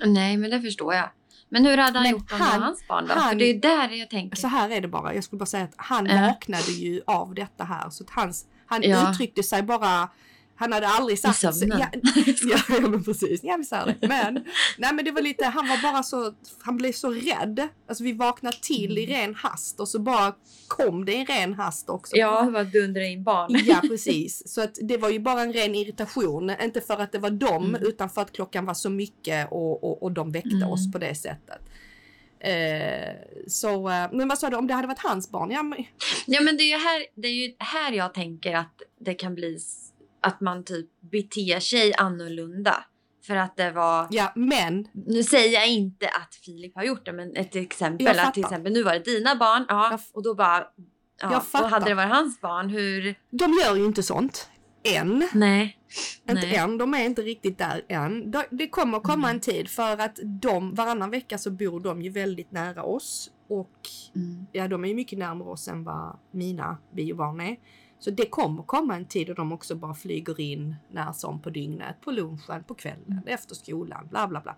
[0.06, 1.10] Nej, men det förstår jag.
[1.50, 3.14] Men hur hade han Men gjort han- var hans barn då?
[3.14, 4.38] han- För det är där jag tänker.
[4.38, 5.14] Så här är det bara.
[5.16, 7.90] Jag skulle bara säga att han vaknade ju av detta här.
[7.90, 9.12] Så att hans, han Ja.
[9.12, 10.10] uttryckte sig bara...
[10.56, 11.44] Han hade aldrig I sagt...
[11.44, 11.80] att- sömnen.
[11.80, 11.88] Ja,
[12.44, 13.40] ja, ja men precis.
[13.44, 14.08] Ja vi säger det.
[14.08, 14.34] Men,
[14.78, 17.68] nej, men det var lite, han var bara så, han blev så rädd.
[17.90, 19.16] Alltså vi vaknade till i Mm.
[19.16, 20.36] ren hast och så bara
[20.68, 22.16] kom det i ren hast också.
[22.18, 23.62] Ja, vad dundra in barn.
[23.66, 24.54] Ja precis.
[24.54, 26.52] Så att det var ju bara en ren irritation.
[26.64, 27.84] Inte för att det var dem Mm.
[27.84, 30.70] utan för att klockan var så mycket och, och, och de väckte Mm.
[30.70, 31.60] oss på det sättet.
[32.40, 33.16] Eh,
[33.48, 35.52] så, eh, men vad sa du om det hade varit hans barn?
[35.52, 35.84] Ja, men,
[36.28, 39.36] Ja, men det är, ju här, det är ju här jag tänker att det kan
[39.36, 39.60] bli
[40.24, 42.86] att man typ beter sig annorlunda.
[43.28, 44.08] För att det var...
[44.12, 48.06] ja, men Nu säger jag inte att Filip har gjort det, men ett exempel.
[48.06, 49.66] Jag Att till exempel nu var det dina barn.
[49.68, 50.58] Ja, Jag och då bara...
[51.22, 51.70] Jag Ja, och fattar.
[51.70, 53.16] hade det varit hans barn, hur...
[53.30, 54.50] de gör ju inte sånt.
[54.96, 55.28] Än.
[55.34, 55.78] Nej.
[56.30, 56.56] Inte Nej.
[56.56, 58.32] än, de är inte riktigt där än.
[58.32, 59.36] De- Det kommer komma Mm.
[59.36, 63.30] en tid för att de, varannan vecka så bor de ju väldigt nära oss.
[63.50, 63.80] Och
[64.16, 64.46] Mm.
[64.52, 67.58] ja, de är ju mycket närmare oss än vad mina biobarn är.
[68.04, 71.50] Så det kommer komma en tid då de också bara flyger in när som på
[71.50, 73.24] dygnet, på lunchen, på kvällen, Mm.
[73.28, 74.56] efter skolan, bla bla bla.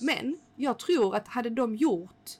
[0.00, 2.30] Men jag tror att hade de gjort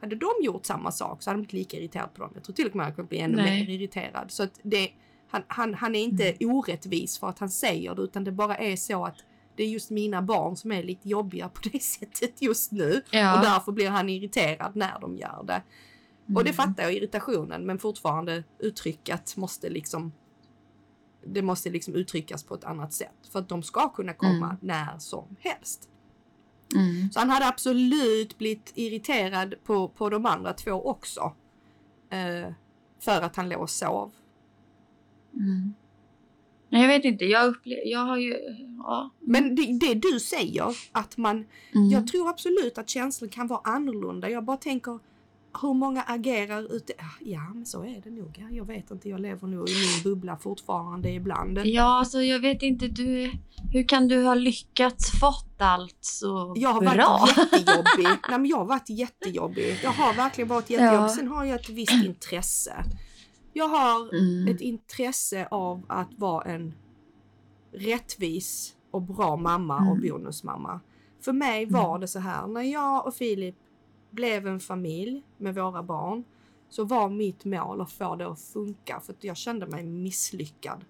[0.00, 2.30] hade de gjort samma sak så hade de blivit lika irriterad på dem.
[2.34, 3.60] Jag tror till och med att kommer bli ännu Nej.
[3.66, 4.30] mer irriterad.
[4.30, 4.90] Så att det,
[5.28, 8.76] han, han, han är inte orättvis för att han säger det utan det bara är
[8.76, 9.16] så att
[9.56, 13.02] det är just mina barn som är lite jobbiga på det sättet just nu.
[13.10, 13.34] Ja.
[13.36, 15.62] Och därför blir han irriterad när de gör det.
[16.26, 16.54] Och det Mm.
[16.54, 20.12] fattar jag, irritationen, men fortfarande uttrycket måste liksom
[21.26, 24.56] det måste liksom uttryckas på ett annat sätt för att de ska kunna komma Mm.
[24.60, 25.88] när som helst.
[26.74, 27.10] Mm.
[27.12, 31.32] Så han hade absolut blivit irriterad på, på de andra två också.
[32.10, 32.52] Eh,
[33.00, 34.12] för att han låg och sov.
[35.34, 35.74] Mm.
[36.68, 37.24] Jag vet inte.
[37.24, 37.82] Jag upplever...
[37.86, 38.36] Jag har ju...
[38.78, 39.10] Ja.
[39.20, 41.36] Men det, det du säger, att man...
[41.74, 41.88] Mm.
[41.90, 44.30] Jag tror absolut att känslor kan vara annorlunda.
[44.30, 44.98] Jag bara tänker
[45.62, 46.92] hur många agerar ute...
[47.20, 48.38] Ja, men så är det nog.
[48.40, 51.58] Ja, Jag vet inte, jag lever nog i min bubbla fortfarande ibland.
[51.64, 52.88] Ja, alltså jag vet inte.
[52.88, 53.32] Du,
[53.72, 57.18] hur kan du ha lyckats fått allt så Jag har bra?
[57.20, 58.06] varit jättejobbig.
[58.28, 59.78] Nej, men jag har varit jättejobbig.
[59.82, 60.98] Jag har verkligen varit jättejobbig.
[60.98, 61.08] Ja.
[61.08, 62.84] Sen har jag ett visst intresse.
[63.52, 64.54] Jag har Mm.
[64.54, 66.74] ett intresse av att vara en
[67.72, 70.00] rättvis och bra mamma och Mm.
[70.08, 70.80] bonusmamma.
[71.24, 73.56] För mig var det så här, när jag och Filip
[74.12, 76.24] blev en familj med våra barn
[76.68, 80.84] så var mitt mål att få det att funka för att jag kände mig misslyckad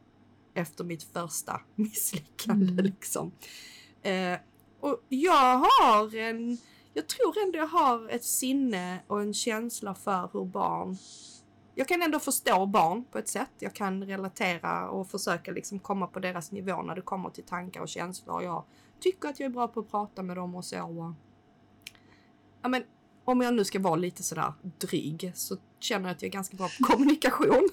[0.55, 2.73] efter mitt första misslyckande.
[2.73, 2.85] Mm.
[2.85, 3.33] Liksom.
[4.03, 4.39] Eh,
[4.81, 6.59] och jag har en,
[6.95, 10.97] jag tror ändå jag har ett sinne och en känsla för hur barn
[11.75, 13.51] jag kan ändå förstå barn på ett sätt.
[13.59, 17.81] Jag kan relatera och försöka liksom komma på deras nivå när det kommer till tankar
[17.81, 18.43] och känslor.
[18.43, 18.65] Jag
[19.01, 21.15] tycker att jag är bra på att prata med dem och så.
[22.63, 22.85] Ja, men,
[23.25, 26.57] om jag nu ska vara lite sådär dryg så känner jag att jag är ganska
[26.57, 27.69] bra på kommunikation.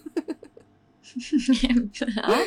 [2.16, 2.38] ja.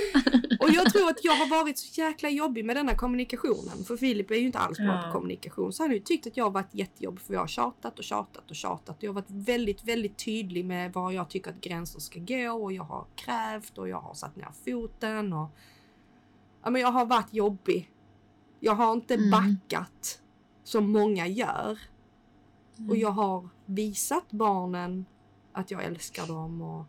[0.61, 3.85] Och jag tror att jag har varit så jäkla jobbig med denna kommunikationen.
[3.87, 5.73] För Filip är ju inte alls bra på kommunikation.
[5.73, 8.05] Så han har ju tyckt att jag har varit jättejobbig för jag har tjatat och
[8.05, 8.97] tjatat och tjatat.
[9.01, 12.73] Jag har varit väldigt, väldigt tydlig med var jag tycker att gränser ska gå och
[12.73, 15.49] jag har krävt och jag har satt ner foten och...
[16.65, 17.91] Ja men jag har varit jobbig.
[18.61, 19.31] Jag har inte Mm.
[19.31, 20.21] backat
[20.65, 21.79] som många gör.
[22.83, 22.91] Mm.
[22.91, 25.07] Och jag har visat barnen
[25.53, 26.85] att jag älskar dem och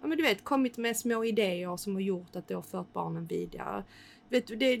[0.00, 2.92] ja, men du vet, kommit med små idéer som har gjort att det har fört
[2.92, 3.84] barnen vidare.
[4.28, 4.76] Vet du, det,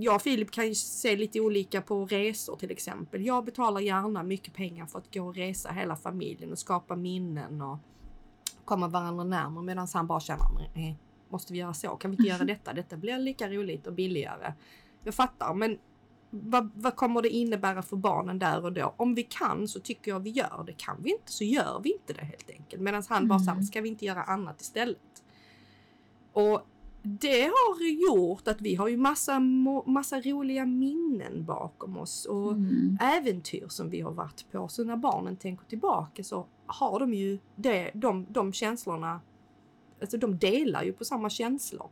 [0.00, 3.26] jag och Filip kan ju se lite olika på resor till exempel.
[3.26, 7.62] Jag betalar gärna mycket pengar för att gå och resa hela familjen och skapa minnen
[7.62, 7.78] och
[8.64, 11.96] komma varandra närmare medan han bara känner nej, måste vi göra så?
[11.96, 12.72] Kan vi inte göra detta?
[12.72, 14.52] Detta blir lika roligt och billigare.
[15.04, 15.78] Jag fattar, men
[16.30, 18.94] vad, vad kommer det innebära för barnen där och då?
[18.96, 20.72] Om vi kan så tycker jag vi gör det.
[20.72, 22.82] Kan vi inte så gör vi inte det helt enkelt.
[22.82, 23.62] Medan han bara Mm.
[23.62, 25.22] sa, ska vi inte göra annat istället?
[26.32, 26.66] Och
[27.02, 29.40] det har gjort att vi har ju massa,
[29.86, 32.98] massa roliga minnen bakom oss och Mm.
[33.00, 34.68] äventyr som vi har varit på.
[34.68, 39.20] Så när barnen tänker tillbaka så har de ju det, de, de känslorna,
[40.00, 41.90] alltså de delar ju på samma känslor och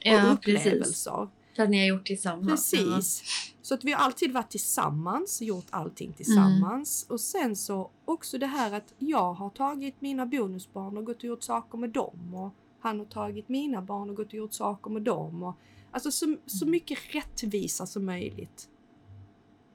[0.00, 1.08] Ja, precis.
[1.56, 2.70] För att ni har gjort tillsammans.
[2.70, 3.22] Precis.
[3.62, 7.06] Så att vi har alltid varit tillsammans, gjort allting tillsammans.
[7.08, 11.24] Och sen så också det här att jag har tagit mina bonusbarn och gått och
[11.24, 12.34] gjort saker med dem.
[12.34, 15.42] Och han har tagit mina barn och gått och gjort saker med dem.
[15.42, 15.54] Och,
[15.90, 18.68] alltså så, så mycket rättvisa som möjligt.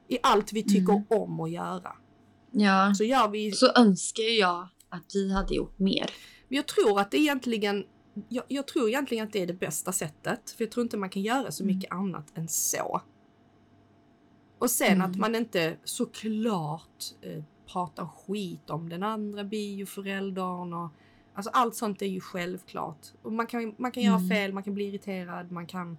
[0.08, 1.04] I allt vi tycker Mm.
[1.08, 1.92] om att göra.
[2.50, 2.94] Ja.
[2.94, 3.52] Så gör vi...
[3.52, 6.10] Så önskar jag att vi hade gjort mer.
[6.48, 7.84] Jag tror att det egentligen
[8.28, 10.50] jag, jag tror egentligen att det är det bästa sättet.
[10.50, 11.76] För jag tror inte man kan göra så Mm.
[11.76, 13.00] mycket annat än så.
[14.58, 15.10] Och sen Mm.
[15.10, 17.42] att man inte såklart eh,
[17.72, 20.88] pratar skit om den andra bioföräldern och
[21.34, 23.06] alltså allt sånt är ju självklart.
[23.22, 24.28] Och man kan, man kan göra Mm.
[24.28, 25.98] fel, man kan bli irriterad, man kan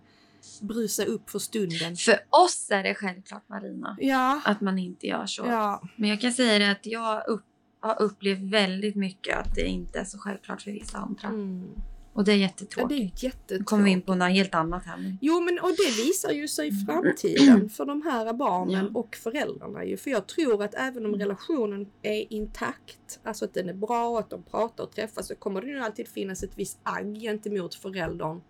[0.61, 1.95] brusa upp för stunden.
[1.95, 3.97] För oss är det självklart Marina.
[3.99, 5.43] Ja, Att man inte gör så.
[5.45, 7.43] ja, Men jag kan säga det att jag upp,
[7.79, 11.27] har upplevt väldigt mycket att det inte är så självklart för vissa andra.
[11.27, 11.69] mm.
[12.13, 12.89] Och det är ja jättetråkigt.
[12.89, 13.65] det är Nu jättetråkigt.
[13.69, 15.17] kommer vi in på något helt annat här nu.
[15.21, 16.85] Jo, men och det visar ju sig i Mm.
[16.85, 18.99] framtiden för de här barnen Ja.
[18.99, 19.97] och föräldrarna ju.
[19.97, 21.19] För jag tror att även om Mm.
[21.19, 25.35] relationen är intakt, alltså att den är bra och att de pratar och träffas, så
[25.35, 28.41] kommer det ju alltid finnas ett visst agg gentemot föräldern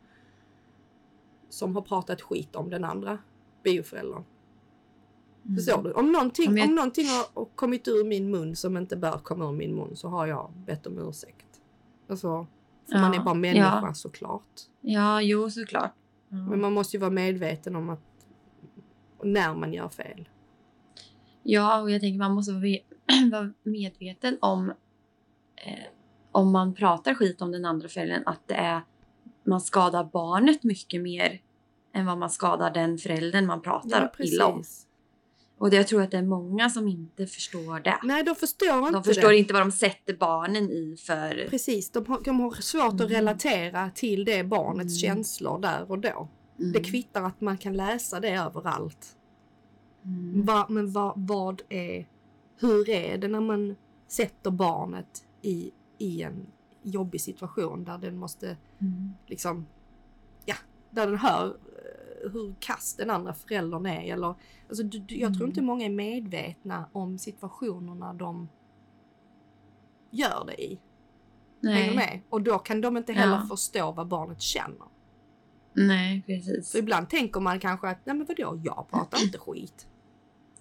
[1.50, 3.18] som har pratat skit om den andra
[3.64, 4.24] bioföräldern.
[5.46, 5.56] Mm.
[5.56, 5.92] Förstår du?
[5.92, 9.46] Om någonting, Om jag- om någonting har kommit ur min mun som inte bör komma
[9.46, 11.62] ur min mun så har jag bett om ursäkt.
[12.08, 12.48] Alltså,
[12.90, 13.94] för man är Ja, bara människa ja.
[13.94, 14.62] såklart.
[14.82, 15.94] Ja, jo såklart.
[16.30, 16.38] Ja.
[16.38, 18.00] Men man måste ju vara medveten om att
[19.24, 20.30] när man gör fel.
[21.44, 22.52] Ja, och jag tänker man måste
[23.32, 24.70] vara medveten om
[25.56, 25.80] eh,
[26.32, 28.82] om man pratar skit om den andra föräldern att det är
[29.44, 31.42] man skadar barnet mycket mer
[31.94, 34.64] än vad man skadar den föräldern man pratar Ja, illa om.
[35.62, 38.00] Och jag tror att det är många som inte förstår det.
[38.04, 39.38] Nej, de förstår inte De förstår det.
[39.38, 41.48] inte vad de sätter barnen i för...
[41.50, 43.10] Precis, de har, de har svårt att Mm.
[43.12, 45.16] relatera till det barnets Mm.
[45.16, 46.30] känslor där och då.
[46.60, 46.72] Mm.
[46.72, 49.16] Det kvittar att man kan läsa det överallt.
[50.06, 50.46] Mm.
[50.46, 52.08] Va, men va, vad är...
[52.60, 53.76] Hur är det när man
[54.08, 56.46] sätter barnet i, i en
[56.84, 59.12] jobbig situation där den måste Mm.
[59.28, 59.66] liksom...
[60.46, 60.56] Ja,
[60.90, 61.58] där den hör
[62.34, 64.14] hur kass den andra föräldern är.
[64.14, 64.36] Eller,
[64.70, 65.50] alltså, du, du, jag tror Mm.
[65.50, 68.50] inte många är medvetna om situationerna de
[70.12, 70.80] gör det i.
[71.64, 71.96] Hänger Nej.
[71.96, 72.20] med?
[72.30, 73.46] Och då kan de inte heller Ja.
[73.50, 74.88] förstå vad barnet känner.
[75.74, 76.70] Nej, precis.
[76.72, 79.88] Så ibland tänker man kanske att, nej men vadå, jag pratar inte skit.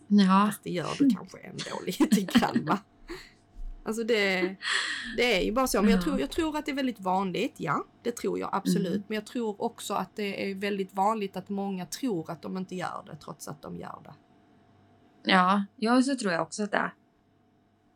[0.06, 0.46] Ja.
[0.46, 2.78] Fast det gör du kanske ändå lite grann va?
[3.84, 4.56] Alltså det,
[5.16, 5.82] det är ju bara så.
[5.82, 6.02] Men jag Ja.
[6.02, 7.84] tror, jag tror att det är väldigt vanligt, ja.
[8.02, 8.86] Det tror jag absolut.
[8.94, 9.02] Mm.
[9.08, 12.74] Men jag tror också att det är väldigt vanligt att många tror att de inte
[12.74, 14.14] gör det trots att de gör det.
[15.30, 16.94] Ja, ja, så tror jag också att det är.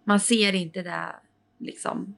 [0.05, 1.17] Man ser inte det
[1.59, 2.17] liksom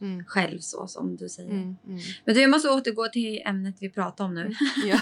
[0.00, 0.24] Mm.
[0.24, 1.50] själv så som du säger.
[1.50, 1.98] Mm, mm.
[2.24, 4.54] Men du, jag måste återgå till ämnet vi pratade om nu.
[4.86, 4.98] Ja.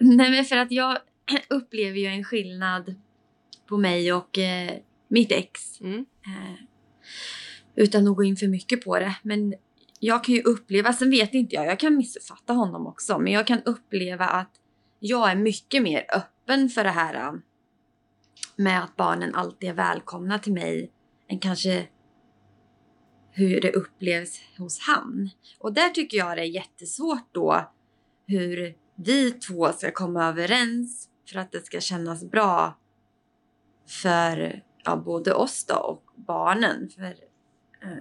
[0.00, 0.98] Nej, men för att jag
[1.50, 2.94] upplever ju en skillnad
[3.66, 4.78] på mig och eh,
[5.14, 5.80] mitt ex.
[5.80, 6.06] Mm.
[6.26, 6.54] Eh,
[7.76, 9.16] utan att gå in för mycket på det.
[9.22, 9.54] Men
[10.00, 13.46] jag kan ju uppleva, sen vet inte jag, jag kan missuppfatta honom också, men jag
[13.46, 14.50] kan uppleva att
[15.00, 17.32] jag är mycket mer öppen för det här eh,
[18.56, 20.90] med att barnen alltid är välkomna till mig
[21.28, 21.86] än kanske
[23.30, 25.30] hur det upplevs hos han.
[25.58, 27.70] Och där tycker jag det är jättesvårt då
[28.26, 32.78] hur vi två ska komma överens för att det ska kännas bra
[33.86, 36.88] för ja, både oss då och barnen.
[36.88, 37.04] För
[37.82, 37.98] eh,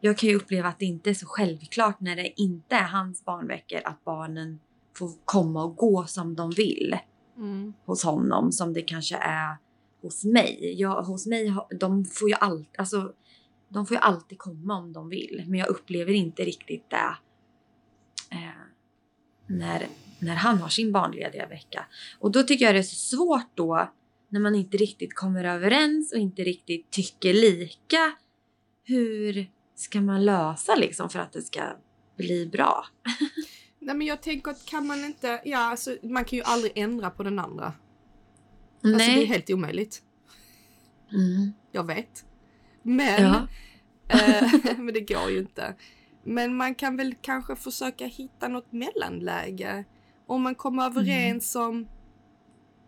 [0.00, 3.24] jag kan ju uppleva att det inte är så självklart när det inte är hans
[3.24, 4.60] barnveckor att barnen
[4.98, 6.96] får komma och gå som de vill
[7.36, 7.72] Mm.
[7.84, 9.56] hos honom som det kanske är
[10.02, 10.74] hos mig.
[10.78, 13.12] Jag, hos mig, de får ju alltid, alltså,
[13.68, 17.16] de får ju alltid komma om de vill, men jag upplever inte riktigt det
[18.30, 18.62] eh,
[19.46, 19.86] när,
[20.18, 21.86] när han har sin barnlediga vecka.
[22.18, 23.88] Och då tycker jag det är så svårt då
[24.32, 28.12] när man inte riktigt kommer överens och inte riktigt tycker lika.
[28.84, 31.62] Hur ska man lösa liksom för att det ska
[32.16, 32.86] bli bra?
[33.78, 37.10] Nej men jag tänker att kan man inte, ja alltså man kan ju aldrig ändra
[37.10, 37.72] på den andra.
[38.84, 39.24] Alltså det är Nej.
[39.24, 40.02] helt omöjligt.
[41.12, 41.52] Mm.
[41.72, 42.24] Jag vet.
[42.82, 43.48] Men, Ja.
[44.08, 45.74] eh, men det går ju inte.
[46.24, 49.84] Men man kan väl kanske försöka hitta något mellanläge.
[50.26, 51.88] Om man kommer överens om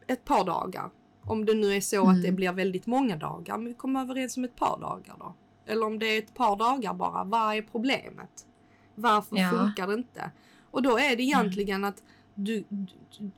[0.07, 0.90] ett par dagar.
[1.27, 2.37] Om det nu är så att det Mm.
[2.37, 3.57] blir väldigt många dagar.
[3.59, 5.35] Men vi kommer överens om ett par dagar då.
[5.67, 7.25] Eller om det är ett par dagar bara.
[7.25, 8.47] Vad är problemet?
[8.95, 9.51] Varför Ja.
[9.51, 10.31] funkar det inte?
[10.71, 12.03] Och då är det egentligen att
[12.35, 12.87] du, du,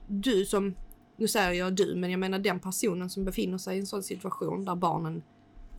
[0.07, 0.75] du som,
[1.17, 4.03] nu säger jag du, men jag menar den personen som befinner sig i en sån
[4.03, 5.23] situation där barnen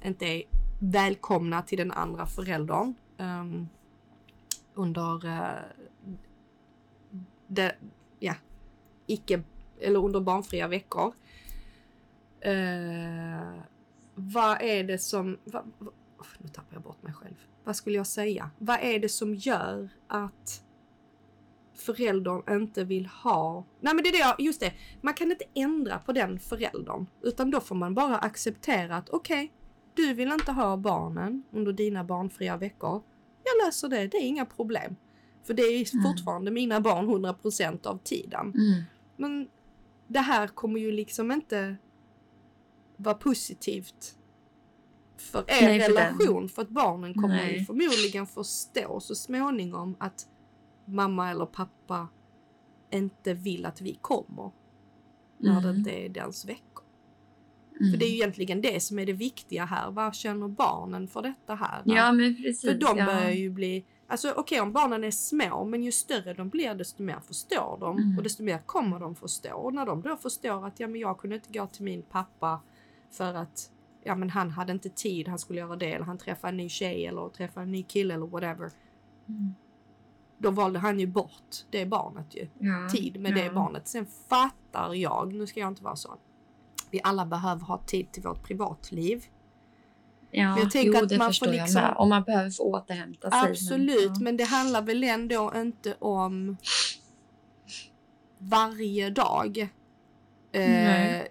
[0.06, 0.44] inte är
[0.80, 3.68] välkomna till den andra föräldern ehm,
[4.74, 5.64] under eh,
[7.48, 7.76] det,
[8.20, 8.34] ja,
[9.06, 9.42] icke,
[9.82, 11.14] eller under barnfria veckor.
[12.42, 13.60] Eh,
[14.16, 15.92] vad är det som, va, va,
[16.38, 17.36] nu tappar jag bort mig själv.
[17.64, 18.50] Vad skulle jag säga?
[18.58, 20.64] Vad är det som gör att
[21.76, 23.66] föräldern inte vill ha...
[23.80, 24.74] Nej men det är det jag, just det.
[25.02, 27.06] Man kan inte ändra på den föräldern.
[27.22, 29.54] Utan då får man bara acceptera att okej,
[29.94, 33.04] du vill inte ha barnen under dina barnfria veckor.
[33.44, 34.96] Jag löser det, det är inga problem.
[35.44, 36.04] För det är Mm.
[36.04, 38.42] fortfarande mina barn 100% av tiden.
[38.56, 38.84] Mm.
[39.18, 39.48] Men
[40.08, 41.76] det här kommer ju liksom inte
[42.98, 44.18] vara positivt
[45.18, 45.98] för er Nej, för den.
[46.20, 46.50] relation.
[46.50, 47.66] För att barnen kommer Nej.
[47.66, 50.28] förmodligen förstå så småningom att
[50.86, 52.08] mamma eller pappa
[52.92, 54.52] inte vill att vi kommer.
[55.38, 55.76] När det Mm.
[55.78, 56.84] inte är deras veckor.
[57.80, 57.92] Mm.
[57.92, 59.92] För det är ju egentligen det som är det viktiga här.
[59.92, 61.82] Vad känner barnen för detta här?
[61.86, 62.62] Ja, precis.
[62.62, 63.06] För de ja.
[63.06, 67.04] börjar ju bli, alltså okej om barnen är små men ju större de blir desto
[67.04, 68.18] mer förstår de Mm.
[68.18, 69.54] och desto mer kommer de förstå.
[69.58, 72.62] Och när de då förstår att ja men jag kunde inte gå till min pappa
[73.12, 73.72] för att
[74.04, 76.70] ja men han hade inte tid, han skulle göra det eller han träffade en ny
[76.70, 78.72] tjej eller träffade en ny kille eller whatever.
[79.30, 79.56] Mm.
[80.38, 82.48] Då valde han ju bort det barnet ju.
[82.60, 82.90] Ja.
[82.90, 83.54] Tid med det ja.
[83.54, 83.88] barnet.
[83.88, 86.18] Sen fattar jag, nu ska jag inte vara så.
[86.92, 89.26] Vi alla behöver ha tid till vårt privatliv.
[90.32, 91.96] Ja, jag tänker jo, att det man får förstår jag liksom- med.
[91.98, 93.52] Och man behöver få återhämta sig.
[93.52, 96.58] Absolut, Men, men det handlar väl ändå inte om
[98.38, 99.70] varje dag.
[100.52, 101.22] Eh.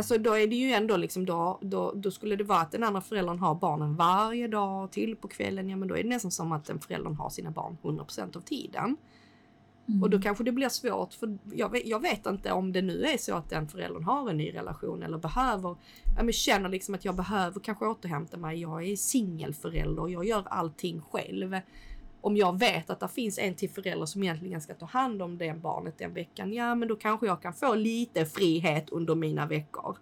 [0.00, 2.82] Alltså då är det ju ändå liksom då, då, då skulle det vara att den
[2.82, 5.68] andra föräldern har barnen varje dag till på kvällen.
[5.68, 8.40] Ja men då är det nästan som att den föräldern har sina barn 100% av
[8.40, 8.96] tiden.
[9.88, 10.02] Mm.
[10.02, 13.04] Och då kanske det blir svårt för jag vet, jag vet, inte om det nu
[13.04, 15.76] är så att den föräldern har en ny relation eller behöver,
[16.16, 18.60] ja men känner liksom att jag behöver kanske återhämta mig.
[18.60, 21.56] Jag är singelförälder, jag gör allting själv.
[22.20, 25.38] Om jag vet att det finns en till förälder som egentligen ska ta hand om
[25.38, 29.46] det barnet den veckan, ja men då kanske jag kan få lite frihet under mina
[29.46, 29.98] veckor.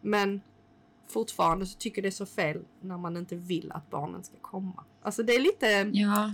[0.00, 0.40] Men
[1.12, 4.84] fortfarande så tycker det är så fel när man inte vill att barnen ska komma.
[5.02, 5.90] Alltså det är lite...
[5.92, 6.32] Ja.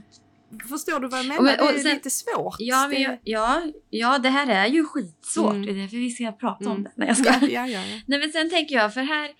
[0.68, 1.42] Förstår du vad jag menar?
[1.42, 2.56] Men, det är sen, lite svårt.
[2.58, 3.18] Ja, men, det...
[3.24, 5.54] ja, ja, det här är ju skitsvårt.
[5.54, 5.66] Mm.
[5.66, 6.76] Det är därför vi ska prata mm.
[6.76, 6.90] om det.
[6.94, 7.32] Nej, jag ska.
[7.46, 8.00] Ja, ja, ja.
[8.06, 9.30] Nej, men sen tänker jag, för här...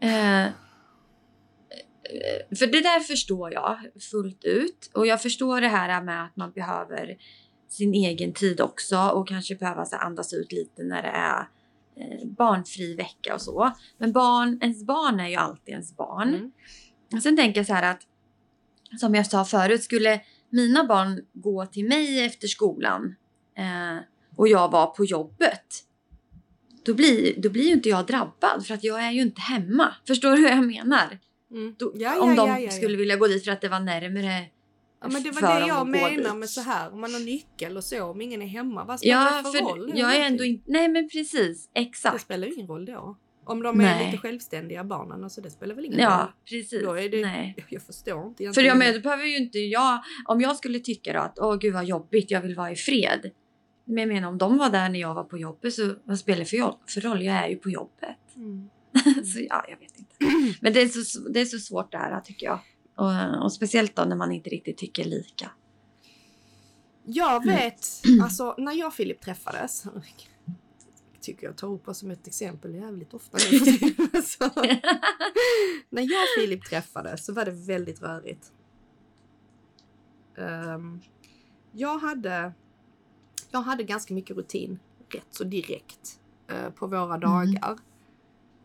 [0.00, 0.50] Eh,
[2.58, 3.78] för det där förstår jag
[4.10, 4.90] fullt ut.
[4.94, 7.16] Och jag förstår det här med att man behöver
[7.68, 11.48] sin egen tid också och kanske behöva så andas ut lite när det är
[11.96, 13.72] eh, barnfri vecka och så.
[13.98, 16.28] Men barn, ens barn är ju alltid ens barn.
[16.28, 16.52] Mm.
[17.12, 18.00] Och sen tänker jag så här att
[19.00, 23.14] som jag sa förut, skulle mina barn gå till mig efter skolan
[23.56, 24.04] eh,
[24.36, 25.84] och jag var på jobbet,
[26.84, 29.94] då blir, då blir ju inte jag drabbad för att jag är ju inte hemma.
[30.06, 31.18] Förstår du hur jag menar?
[31.50, 31.74] Mm.
[31.78, 34.46] Då, ja, om ja, de ja, skulle vilja gå dit för att det var närmare
[35.04, 37.84] Ja, men det var det jag menar med så här, om man har nyckel och
[37.84, 39.92] så, om ingen är hemma, vad spelar ja, det för, roll?
[39.94, 42.14] Jag är ändå inte, nej men precis, exakt.
[42.14, 43.16] Det spelar ingen roll då.
[43.46, 44.06] Om de är Nej.
[44.06, 46.04] lite självständiga barnen, alltså det spelar väl ingen roll?
[46.04, 46.82] Ja, precis.
[46.82, 47.56] Då är det, Nej.
[47.68, 48.52] Jag förstår inte.
[48.52, 51.56] För jag menar, då behöver ju inte jag, om jag skulle tycka då att åh
[51.56, 53.30] gud vad jobbigt, jag vill vara i fred.
[53.84, 56.38] Men jag menar om de var där när jag var på jobbet så vad spelar
[56.38, 57.22] det för, för roll?
[57.22, 58.16] Jag är ju på jobbet.
[58.36, 58.68] Mm.
[59.24, 59.93] så ja, jag vet.
[60.60, 62.58] Men det är så, det är så svårt det här tycker jag.
[62.96, 65.50] Och, och speciellt då när man inte riktigt tycker lika.
[67.06, 68.24] Jag vet, mm.
[68.24, 69.84] alltså när jag och Filip träffades,
[71.20, 73.58] tycker jag tar upp som ett exempel jävligt ofta nu
[74.22, 74.44] så,
[75.90, 78.52] När jag och Filip träffades så var det väldigt rörigt.
[80.36, 81.00] Um,
[81.72, 82.52] jag, hade,
[83.50, 86.20] jag hade ganska mycket rutin rätt så direkt
[86.52, 87.20] uh, på våra mm.
[87.20, 87.72] dagar.
[87.72, 87.78] Mm.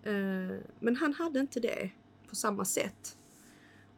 [0.08, 1.90] Uh, men han hade inte det
[2.30, 3.18] på samma sätt.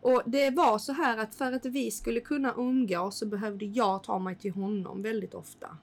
[0.01, 4.03] Och det var så här att för att vi skulle kunna umgås så behövde jag
[4.03, 5.77] ta mig till honom väldigt ofta.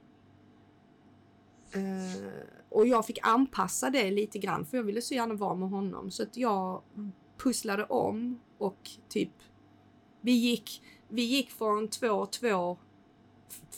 [1.77, 2.33] Uh,
[2.69, 6.11] och jag fick anpassa det lite grann för jag ville så gärna vara med honom
[6.11, 6.83] så att jag
[7.37, 9.33] pusslade om och typ
[10.21, 12.79] vi gick, vi gick från två, två,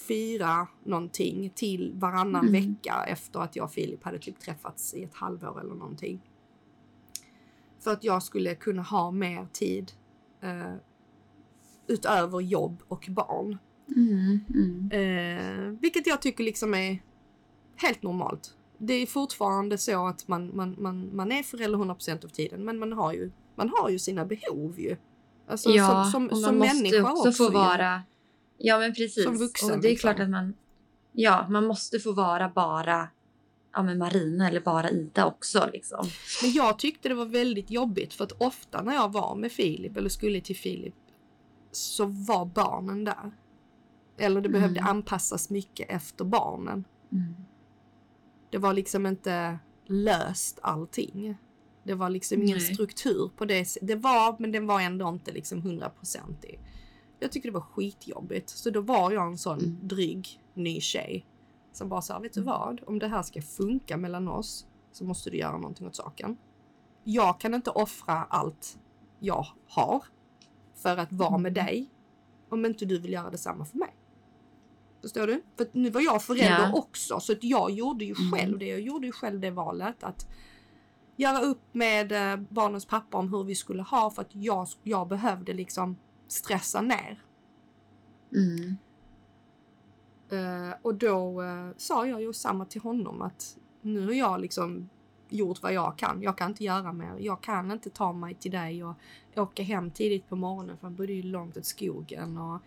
[0.08, 2.52] fyra någonting till varannan mm.
[2.52, 6.20] vecka efter att jag och Filip hade typ träffats i ett halvår eller någonting.
[7.80, 9.92] För att jag skulle kunna ha mer tid
[10.44, 10.74] uh,
[11.86, 13.58] utöver jobb och barn.
[13.96, 14.90] Mm, mm.
[14.92, 17.02] Uh, vilket jag tycker liksom är
[17.76, 18.54] helt normalt.
[18.78, 22.78] Det är fortfarande så att man, man, man, man är förälder 100% av tiden men
[22.78, 24.96] man har ju, man har ju sina behov ju.
[25.48, 28.02] Alltså ja, som, som, och man som måste också få vara...
[28.58, 29.24] Ja men precis.
[29.24, 29.70] Som vuxen.
[29.70, 30.08] Och det är liksom.
[30.08, 30.54] klart att man...
[31.12, 33.08] Ja, man måste få vara bara
[33.72, 35.70] ja, men Marina eller bara Ida också.
[35.72, 36.06] Liksom.
[36.42, 39.96] Men jag tyckte det var väldigt jobbigt för att ofta när jag var med Filip
[39.96, 40.94] eller skulle till Filip
[41.72, 43.32] så var barnen där.
[44.18, 44.90] Eller det behövde mm.
[44.90, 46.84] anpassas mycket efter barnen.
[47.12, 47.34] Mm.
[48.50, 51.36] Det var liksom inte löst allting.
[51.84, 52.74] Det var liksom ingen Nej.
[52.74, 53.78] struktur på det.
[53.82, 56.60] Det var, men den var ändå inte liksom hundraprocentig.
[57.18, 58.48] Jag tycker det var skitjobbigt.
[58.48, 59.78] Så då var jag en sån mm.
[59.82, 61.26] dryg ny tjej
[61.72, 62.52] som bara sa, vet du mm.
[62.52, 62.80] vad?
[62.86, 66.36] Om det här ska funka mellan oss så måste du göra någonting åt saken.
[67.04, 68.78] Jag kan inte offra allt
[69.18, 70.04] jag har
[70.74, 71.66] för att vara med mm.
[71.66, 71.90] dig
[72.48, 73.96] om inte du vill göra detsamma för mig.
[75.02, 75.42] Förstår du?
[75.56, 76.72] För nu var jag förälder ja.
[76.74, 78.58] också så att jag gjorde ju själv mm.
[78.58, 78.66] det.
[78.66, 80.26] Jag gjorde ju själv det valet att
[81.16, 85.08] göra upp med eh, barnens pappa om hur vi skulle ha för att jag, jag
[85.08, 85.96] behövde liksom
[86.28, 87.22] stressa ner.
[88.32, 88.76] Mm.
[90.32, 94.88] Uh, och då uh, sa jag ju samma till honom att nu har jag liksom
[95.28, 96.22] gjort vad jag kan.
[96.22, 97.16] Jag kan inte göra mer.
[97.18, 98.94] Jag kan inte ta mig till dig och
[99.36, 102.60] åka hem tidigt på morgonen för han bodde ju långt åt skogen och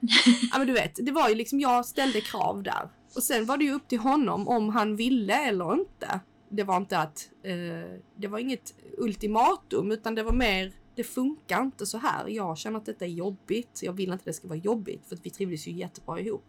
[0.52, 2.88] ja men du vet, det var ju liksom jag ställde krav där.
[3.16, 6.20] Och sen var det ju upp till honom om han ville eller inte.
[6.48, 11.62] Det var inte att, eh, det var inget ultimatum utan det var mer, det funkar
[11.62, 12.28] inte så här.
[12.28, 13.80] Jag känner att detta är jobbigt.
[13.82, 16.44] Jag vill inte det ska vara jobbigt för att vi trivdes ju jättebra ihop.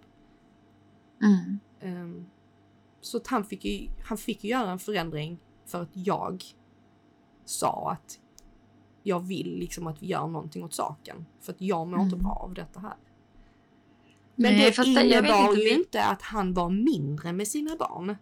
[1.22, 1.59] Mm.
[1.82, 2.26] Um,
[3.01, 6.43] så att han fick, ju, han fick ju göra en förändring för att jag
[7.45, 8.19] sa att
[9.03, 11.26] jag vill liksom att vi gör någonting åt saken.
[11.39, 12.05] För att jag mår mm.
[12.05, 12.95] inte bra av detta här.
[14.36, 18.15] Men Nej, det innebar ju inte att han var mindre med sina barn.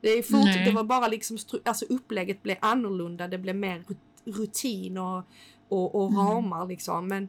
[0.00, 3.84] Det, fort, det var bara liksom, alltså upplägget blev annorlunda, det blev mer
[4.24, 5.22] rutin och,
[5.68, 6.26] och, och mm.
[6.26, 7.08] ramar liksom.
[7.08, 7.28] Men,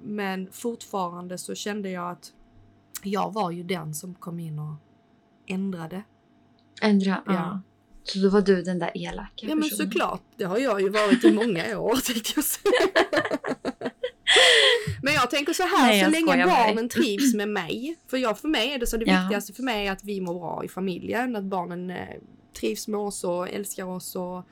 [0.00, 2.32] men fortfarande så kände jag att
[3.06, 4.74] jag var ju den som kom in och
[5.46, 6.02] ändrade.
[6.82, 7.32] Ändra, ja.
[7.32, 7.60] ja.
[8.02, 11.24] Så då var du den där elaka Ja men såklart, det har jag ju varit
[11.24, 13.04] i många år tänkte jag säga.
[15.02, 17.96] Men jag tänker så här, Nej, så länge barnen trivs med mig.
[18.06, 19.20] För jag, för mig är det så det ja.
[19.20, 21.36] viktigaste för mig att vi mår bra i familjen.
[21.36, 22.06] Att barnen eh,
[22.60, 24.44] trivs med oss och älskar oss och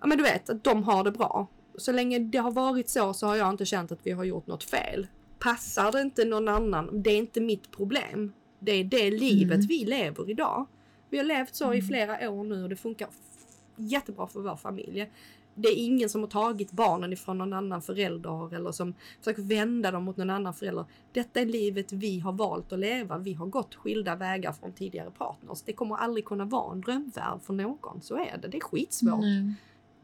[0.00, 1.48] ja men du vet, att de har det bra.
[1.78, 4.46] Så länge det har varit så så har jag inte känt att vi har gjort
[4.46, 5.06] något fel.
[5.40, 8.32] Passar det inte någon annan, det är inte mitt problem.
[8.58, 9.66] Det är det livet mm.
[9.66, 10.66] vi lever idag.
[11.10, 11.78] Vi har levt så mm.
[11.78, 13.08] i flera år nu och det funkar
[13.76, 15.10] jättebra för vår familj.
[15.54, 19.90] Det är ingen som har tagit barnen ifrån någon annan förälder eller som försöker vända
[19.90, 20.84] dem mot någon annan förälder.
[21.12, 23.18] Detta är livet vi har valt att leva.
[23.18, 25.62] Vi har gått skilda vägar från tidigare partners.
[25.62, 28.02] Det kommer aldrig kunna vara en drömvärld för någon.
[28.02, 28.48] Så är det.
[28.48, 29.22] Det är skitsvårt.
[29.22, 29.54] Mm.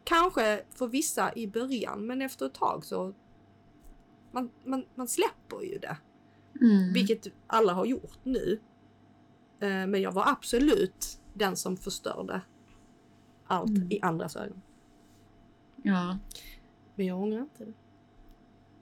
[0.04, 3.12] Kanske för vissa i början, men efter ett tag så
[4.32, 5.96] man, man, man släpper ju det.
[6.60, 6.92] Mm.
[6.92, 8.60] Vilket alla har gjort nu.
[9.60, 12.40] Eh, men jag var absolut den som förstörde
[13.46, 13.92] allt mm.
[13.92, 14.62] i andras ögon.
[15.82, 16.18] Ja.
[16.94, 17.72] Men jag ångrar inte det.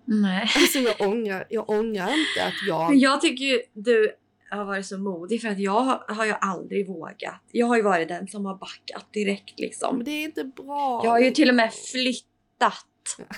[0.05, 0.49] Nej.
[0.57, 2.91] Alltså jag ångrar, jag ångrar inte att jag...
[2.91, 4.15] Men jag tycker ju du
[4.51, 7.43] har varit så modig för att jag har, har ju aldrig vågat.
[7.53, 9.97] Jag har ju varit den som har backat direkt liksom.
[9.97, 11.01] Men det är inte bra.
[11.05, 12.87] Jag har ju till och med flyttat.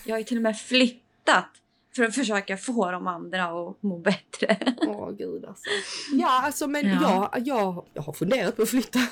[0.04, 1.50] Jag har ju till och med flyttat
[1.96, 4.74] för att försöka få de andra att må bättre.
[4.86, 5.70] Åh gud alltså.
[6.12, 7.30] Ja alltså men ja.
[7.34, 8.98] Jag, jag, jag har funderat på att flytta.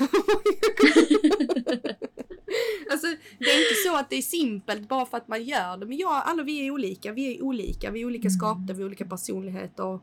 [2.91, 3.07] alltså
[3.39, 5.87] det är inte så att det är simpelt bara för att man gör det.
[5.87, 7.12] Men ja, alla vi är olika.
[7.12, 7.91] Vi är olika.
[7.91, 8.39] Vi är olika mm.
[8.39, 10.01] skapta, vi är olika personligheter.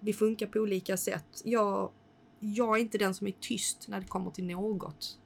[0.00, 1.42] Vi funkar på olika sätt.
[1.44, 1.90] Jag,
[2.40, 5.18] jag är inte den som är tyst när det kommer till något.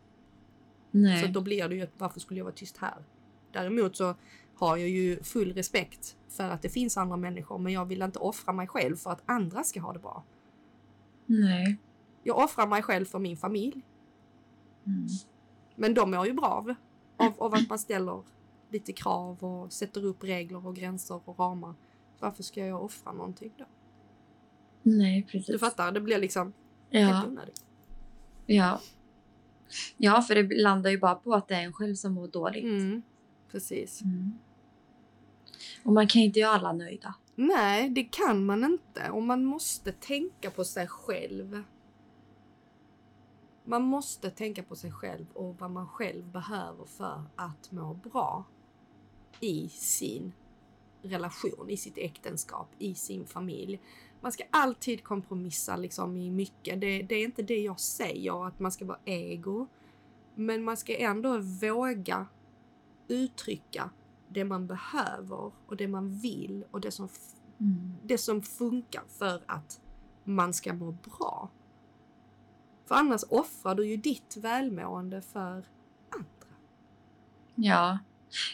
[0.91, 1.23] Nej.
[1.23, 3.05] Så då blir det ju, varför skulle jag vara tyst här?
[3.53, 4.15] Däremot så
[4.59, 8.19] har jag ju full respekt för att det finns andra människor men jag vill inte
[8.19, 10.25] offra mig själv för att andra ska ha det bra.
[11.27, 11.79] Nej.
[12.23, 13.83] Jag offrar mig själv för min familj.
[14.87, 15.07] Mm.
[15.77, 16.75] Men de mår ju bra av,
[17.17, 18.23] av, av att man ställer
[18.71, 21.75] lite krav och sätter upp regler och gränser och ramar.
[22.19, 23.65] Varför ska jag offra någonting då?
[24.83, 25.47] Nej, precis.
[25.47, 26.53] Du fattar, det blir liksom
[26.91, 27.01] ja.
[27.01, 27.65] helt onödigt.
[28.47, 28.81] Ja.
[29.97, 32.65] Ja, för det landar ju bara på att det är en själv som mår dåligt.
[32.65, 33.03] Mm.
[33.51, 34.03] Precis.
[34.03, 34.39] Mm.
[35.85, 37.15] Och man kan inte göra alla nöjda.
[37.35, 39.11] Nej, det kan man inte.
[39.11, 41.63] Och man måste tänka på sig själv.
[43.65, 48.45] Man måste tänka på sig själv och vad man själv behöver för att må bra
[49.41, 50.33] i sin
[51.03, 53.81] relation, i sitt äktenskap, i sin familj.
[54.21, 56.81] Man ska alltid kompromissa liksom i mycket.
[56.81, 59.67] Det, det är inte det jag säger, att man ska vara ego.
[60.35, 62.27] Men man ska ändå våga
[63.09, 63.91] uttrycka
[64.29, 67.09] det man behöver och det man vill och det som,
[67.61, 67.93] mm.
[68.05, 69.81] det som funkar för att
[70.25, 71.51] man ska må bra.
[72.87, 75.67] För annars offrar du ju ditt välmående för
[76.11, 76.57] andra.
[77.55, 77.99] Ja.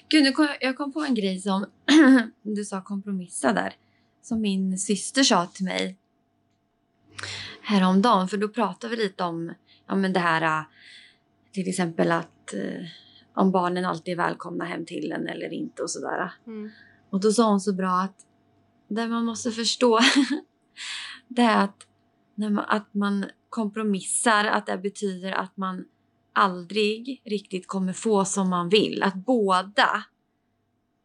[0.09, 1.67] Gud, nu kom, jag kom på en grej som
[2.43, 3.75] du sa kompromissa där.
[4.23, 5.99] Som min syster sa till mig
[7.63, 8.29] häromdagen.
[8.29, 9.55] För då pratade vi lite om
[9.87, 10.65] ja, men det här
[11.53, 12.87] till exempel att eh,
[13.35, 16.33] om barnen alltid är välkomna hem till en eller inte och sådär.
[16.47, 16.71] Mm.
[17.11, 18.17] Och då sa hon så bra att
[18.89, 20.01] det man måste förstå
[21.29, 21.87] det är att,
[22.35, 25.85] när man, att man kompromissar, att det betyder att man
[26.33, 29.03] aldrig riktigt kommer få som man vill.
[29.03, 30.05] Att båda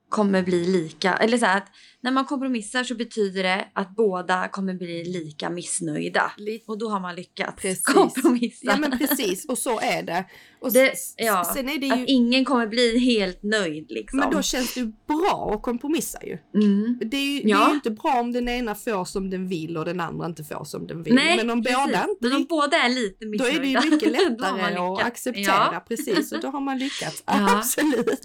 [0.10, 1.14] kommer bli lika.
[1.14, 1.68] Eller så att
[2.02, 6.32] när man kompromissar så betyder det att båda kommer bli lika missnöjda.
[6.68, 7.86] Och då har man lyckats precis.
[7.86, 8.66] kompromissa.
[8.66, 10.26] Ja men precis och så är det.
[10.62, 11.94] Och det ja, sen är det ju...
[11.94, 14.20] Att ingen kommer bli helt nöjd liksom.
[14.20, 16.38] Men då känns det ju bra att kompromissa ju.
[16.56, 17.00] Mm.
[17.06, 17.58] Det är ju ja.
[17.58, 20.44] det är inte bra om den ena får som den vill och den andra inte
[20.44, 21.16] får som den vill.
[21.16, 21.78] Nej, men om precis.
[21.78, 22.16] båda inte...
[22.20, 23.54] Men om båda är lite missnöjda.
[23.54, 25.70] Då är det ju mycket lättare att acceptera.
[25.74, 25.86] Ja.
[25.88, 27.24] Precis och då har man lyckats.
[27.26, 28.22] Absolut.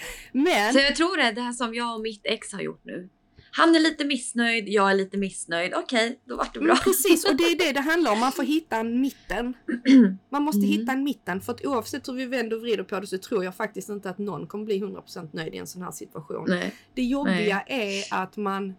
[0.32, 0.72] Men...
[0.72, 3.08] Så jag tror det, det här som jag och mitt ex har gjort nu.
[3.50, 5.74] Han är lite missnöjd, jag är lite missnöjd.
[5.74, 6.68] Okej, okay, då vart det bra.
[6.68, 8.20] Men precis, och det är det det handlar om.
[8.20, 9.54] Man får hitta en mitten.
[10.30, 10.70] Man måste mm.
[10.70, 11.40] hitta en mitten.
[11.40, 14.10] För att oavsett hur vi vänder och vrider på det så tror jag faktiskt inte
[14.10, 16.44] att någon kommer bli 100% nöjd i en sån här situation.
[16.48, 16.74] Nej.
[16.94, 18.04] Det jobbiga Nej.
[18.10, 18.74] är att man,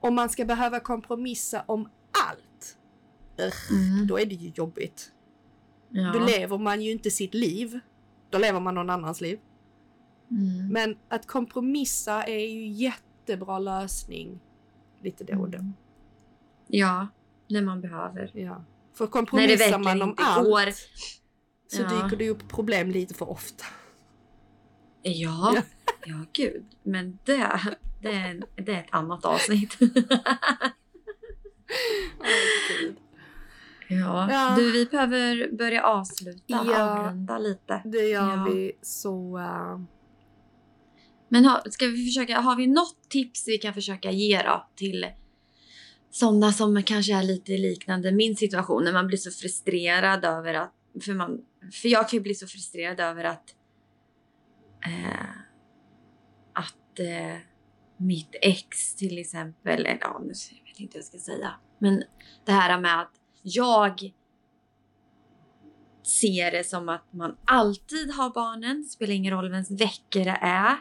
[0.00, 1.88] om man ska behöva kompromissa om
[2.28, 2.76] allt,
[3.70, 4.06] mm.
[4.06, 5.12] då är det ju jobbigt.
[5.90, 6.12] Ja.
[6.12, 7.80] Då lever man ju inte sitt liv.
[8.30, 9.38] Då lever man någon annans liv.
[10.30, 10.68] Mm.
[10.72, 14.40] Men att kompromissa är ju jättebra lösning
[15.02, 15.58] lite då och då.
[15.58, 15.72] Mm.
[16.66, 17.08] Ja,
[17.48, 18.30] när man behöver.
[18.34, 18.64] Ja.
[18.94, 20.44] För kompromissar man om allt.
[20.44, 20.70] Går.
[21.68, 21.88] så Ja.
[22.02, 23.64] dyker det upp problem lite för ofta.
[25.02, 25.62] Ja, Ja.
[26.06, 26.64] ja gud.
[26.82, 27.60] Men det,
[28.02, 29.76] det, är, det är ett annat avsnitt.
[33.88, 34.28] ja.
[34.32, 34.54] Ja.
[34.56, 36.92] Du, vi behöver börja avsluta, Ja.
[36.98, 37.82] avrunda lite.
[37.84, 38.44] Det gör Ja.
[38.50, 39.38] vi så...
[39.38, 39.80] eh,
[41.28, 45.06] men ha, ska vi försöka, har vi något tips vi kan försöka ge då till
[46.10, 50.74] sådana som kanske är lite liknande min situation när man blir så frustrerad över att,
[51.04, 51.40] för, man,
[51.72, 53.54] för jag kan ju bli så frustrerad över att
[54.86, 55.30] eh,
[56.52, 57.36] att eh,
[57.96, 62.02] mitt ex till exempel, eller ja, nu jag vet inte vad jag ska säga, men
[62.44, 63.12] det här med att
[63.42, 64.12] jag
[66.02, 70.76] ser det som att man alltid har barnen, spelar ingen roll vems vecka det är.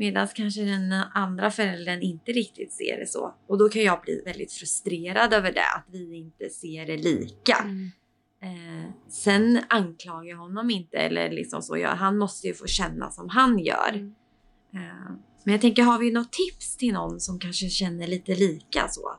[0.00, 3.34] Medan kanske den andra föräldern inte riktigt ser det så.
[3.48, 7.56] Och då kan jag bli väldigt frustrerad över det, att vi inte ser det lika.
[7.62, 7.90] mm.
[8.42, 11.76] Eh, sen anklagar jag honom inte eller liksom så.
[11.76, 13.92] Jag, han måste ju få känna som han gör.
[13.92, 14.14] Mm.
[14.74, 15.10] Eh,
[15.44, 19.18] men jag tänker, har vi något tips till någon som kanske känner lite lika så?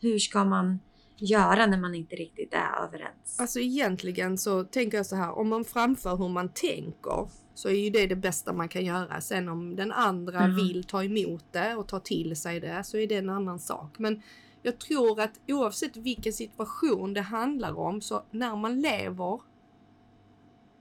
[0.00, 0.78] Hur ska man
[1.16, 3.40] göra när man inte riktigt är överens?
[3.40, 7.72] Alltså egentligen så tänker jag så här, om man framför hur man tänker så är
[7.72, 9.20] ju det det bästa man kan göra.
[9.20, 10.56] Sen om den andra Mm.
[10.56, 13.98] vill ta emot det och ta till sig det så är det en annan sak.
[13.98, 14.22] Men
[14.62, 19.40] jag tror att oavsett vilken situation det handlar om så när man lever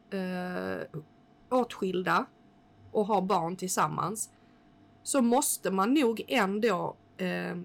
[0.10, 1.00] eh,
[1.50, 2.26] åtskilda
[2.92, 4.30] och har barn tillsammans
[5.04, 7.58] så måste man nog ändå eh,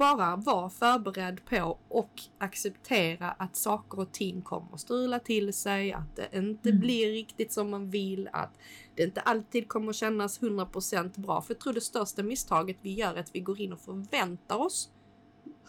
[0.00, 5.92] bara vara förberedd på och acceptera att saker och ting kommer att strula till sig,
[5.92, 6.80] att det inte Mm.
[6.80, 8.58] blir riktigt som man vill, att
[8.94, 11.42] det inte alltid kommer att kännas 100% bra.
[11.42, 14.56] För jag tror det största misstaget vi gör är att vi går in och förväntar
[14.56, 14.90] oss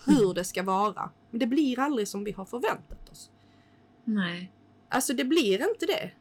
[0.05, 1.09] hur det ska vara.
[1.29, 3.31] Men det blir aldrig som vi har förväntat oss.
[4.03, 4.51] Nej.
[4.89, 6.11] Alltså det blir inte det.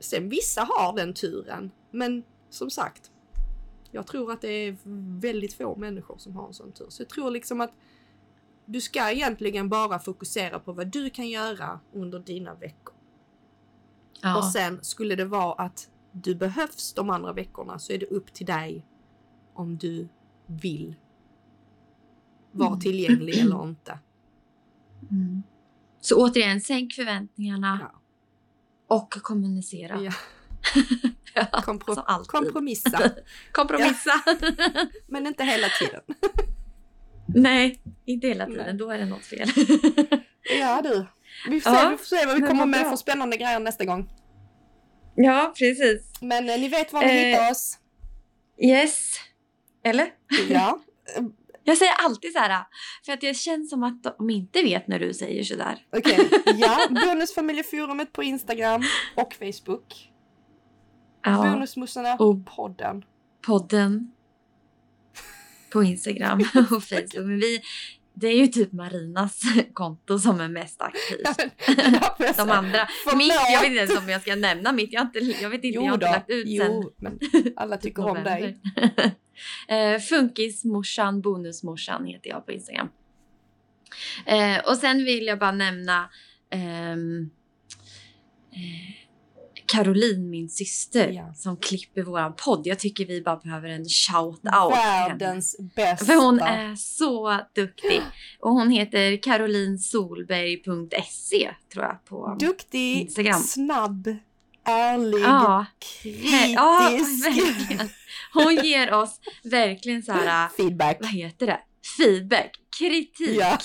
[0.00, 3.10] Sen vissa har den turen, men som sagt,
[3.90, 4.76] jag tror att det är
[5.20, 6.86] väldigt få människor som har en sån tur.
[6.88, 7.72] Så jag tror liksom att
[8.64, 12.94] du ska egentligen bara fokusera på vad du kan göra under dina veckor.
[14.22, 14.38] Ja.
[14.38, 18.32] Och sen skulle det vara att du behövs de andra veckorna så är det upp
[18.32, 18.86] till dig
[19.54, 20.08] om du
[20.46, 20.94] vill
[22.52, 22.80] vara Mm.
[22.80, 23.98] tillgänglig eller inte.
[25.10, 25.42] Mm.
[26.00, 28.00] Så återigen, sänk förväntningarna Ja.
[28.96, 30.00] och kommunicera.
[30.00, 30.12] Ja.
[31.34, 33.10] Ja, Kompro- kompromissa,
[33.52, 34.12] Kompromissa.
[35.06, 36.00] men inte hela tiden.
[37.34, 38.64] Nej, inte hela tiden.
[38.66, 38.74] Nej.
[38.74, 39.48] Då är det något fel.
[40.60, 41.06] Ja du.
[41.50, 42.90] Vi får, Ja, se, vi får se vad vi kommer med bra.
[42.90, 44.10] för spännande grejer nästa gång.
[45.14, 46.12] ja, precis.
[46.20, 47.12] Men eh, ni vet var ni Eh.
[47.26, 47.78] hittar oss.
[48.62, 49.16] Yes.
[49.84, 50.06] Eller?
[50.48, 50.80] Ja.
[51.64, 52.64] Jag säger alltid så här,
[53.06, 55.78] för att det känns som att de inte vet när du säger så där.
[55.96, 56.28] Okej.
[56.56, 56.78] Ja.
[56.90, 58.82] Bonusfamiljeforumet på Instagram
[59.16, 60.10] och Facebook.
[61.30, 63.04] Ja, Bonusmussarna Och- podden.
[63.46, 64.12] podden
[65.72, 66.38] på Instagram
[66.70, 67.14] och Facebook.
[67.14, 67.60] Men vi,
[68.14, 69.40] det är ju typ Marinas
[69.72, 71.20] konto som är mest aktivt.
[71.24, 74.92] Ja, men- ja, De andra, mitt, jag vet inte ens om jag ska nämna mitt.
[74.92, 76.12] Jag, har inte, jag vet inte, jag Jo har inte då.
[76.12, 76.72] lagt ut sen.
[76.72, 77.18] Jo, men
[77.56, 78.60] alla tycker om dig.
[79.68, 82.88] eh, Funkismorsan, bonusmorsan heter jag på Instagram.
[84.26, 86.10] Eh, och sen vill jag bara nämna
[86.50, 87.30] ehm,
[88.52, 89.07] eh,
[89.68, 91.34] Caroline, min syster, Ja.
[91.34, 92.66] som klipper våran podd.
[92.66, 94.70] Jag tycker vi bara behöver en shout-out.
[94.72, 96.04] Världens bästa.
[96.06, 98.00] För hon är så duktig.
[98.40, 103.40] Och hon heter carolinsolberg.se tror jag på Duktig, Instagram.
[103.40, 104.16] snabb,
[104.64, 105.66] ärlig, Ja,
[106.02, 106.34] kritisk.
[106.56, 106.90] ja,
[107.24, 107.88] verkligen.
[108.32, 110.96] Hon ger oss verkligen så här, Feedback.
[111.00, 111.60] vad heter det?
[111.98, 113.58] Feedback, kritik, Ja,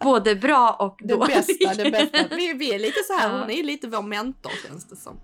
[0.00, 1.36] både bra och det dålig.
[1.36, 2.36] bästa, det bästa.
[2.36, 3.40] Vi, vi är lite så här, Ja.
[3.40, 5.20] hon är lite vår mentor känns det som.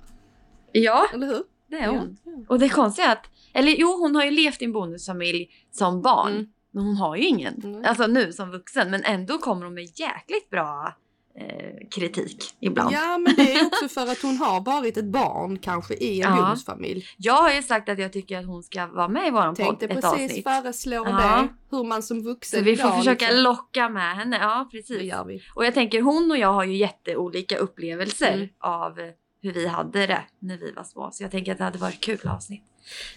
[0.73, 1.43] Ja, Eller hur?
[1.71, 2.17] det är hon.
[2.25, 2.33] Ja.
[2.49, 6.03] Och det konstiga är att, eller jo, hon har ju levt i en bonusfamilj som
[6.03, 6.33] barn.
[6.33, 6.47] Mm.
[6.75, 7.55] Men hon har ju ingen.
[7.65, 7.85] Mm.
[7.87, 8.91] Alltså nu som vuxen.
[8.91, 10.95] Men ändå kommer hon med jäkligt bra
[11.39, 12.93] eh, kritik ibland.
[12.95, 16.31] Ja, men det är också för att hon har varit ett barn kanske i en
[16.37, 16.43] Ja.
[16.43, 17.07] bonusfamilj.
[17.17, 19.67] Jag har ju sagt att jag tycker att hon ska vara med i våran podd
[19.67, 20.45] Tänkte ett precis avsnitt.
[20.45, 21.43] föreslå Ja.
[21.43, 21.49] det.
[21.77, 24.39] Hur man som vuxen Så vi får idag försöka liksom- locka med henne.
[24.41, 25.03] Ja, Det precis.
[25.03, 25.43] gör vi.
[25.55, 28.49] Och jag tänker hon och jag har ju jätteolika upplevelser Mm.
[28.61, 28.99] av
[29.43, 31.11] hur vi hade det när vi var små.
[31.13, 32.63] Så jag tänker att det hade varit kul avsnitt.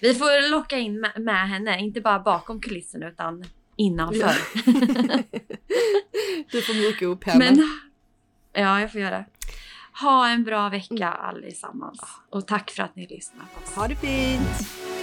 [0.02, 3.44] Vi får locka in med, med henne, inte bara bakom kulisserna utan
[3.76, 4.32] innanför.
[6.52, 7.46] Du får mjuka upp henne.
[7.46, 7.70] Men
[8.54, 9.18] ja, jag får göra.
[9.18, 9.26] det.
[10.02, 12.00] Ha en bra vecka allesammans.
[12.30, 13.76] Och tack för att ni lyssnar på oss.
[13.76, 14.95] Ha det fint!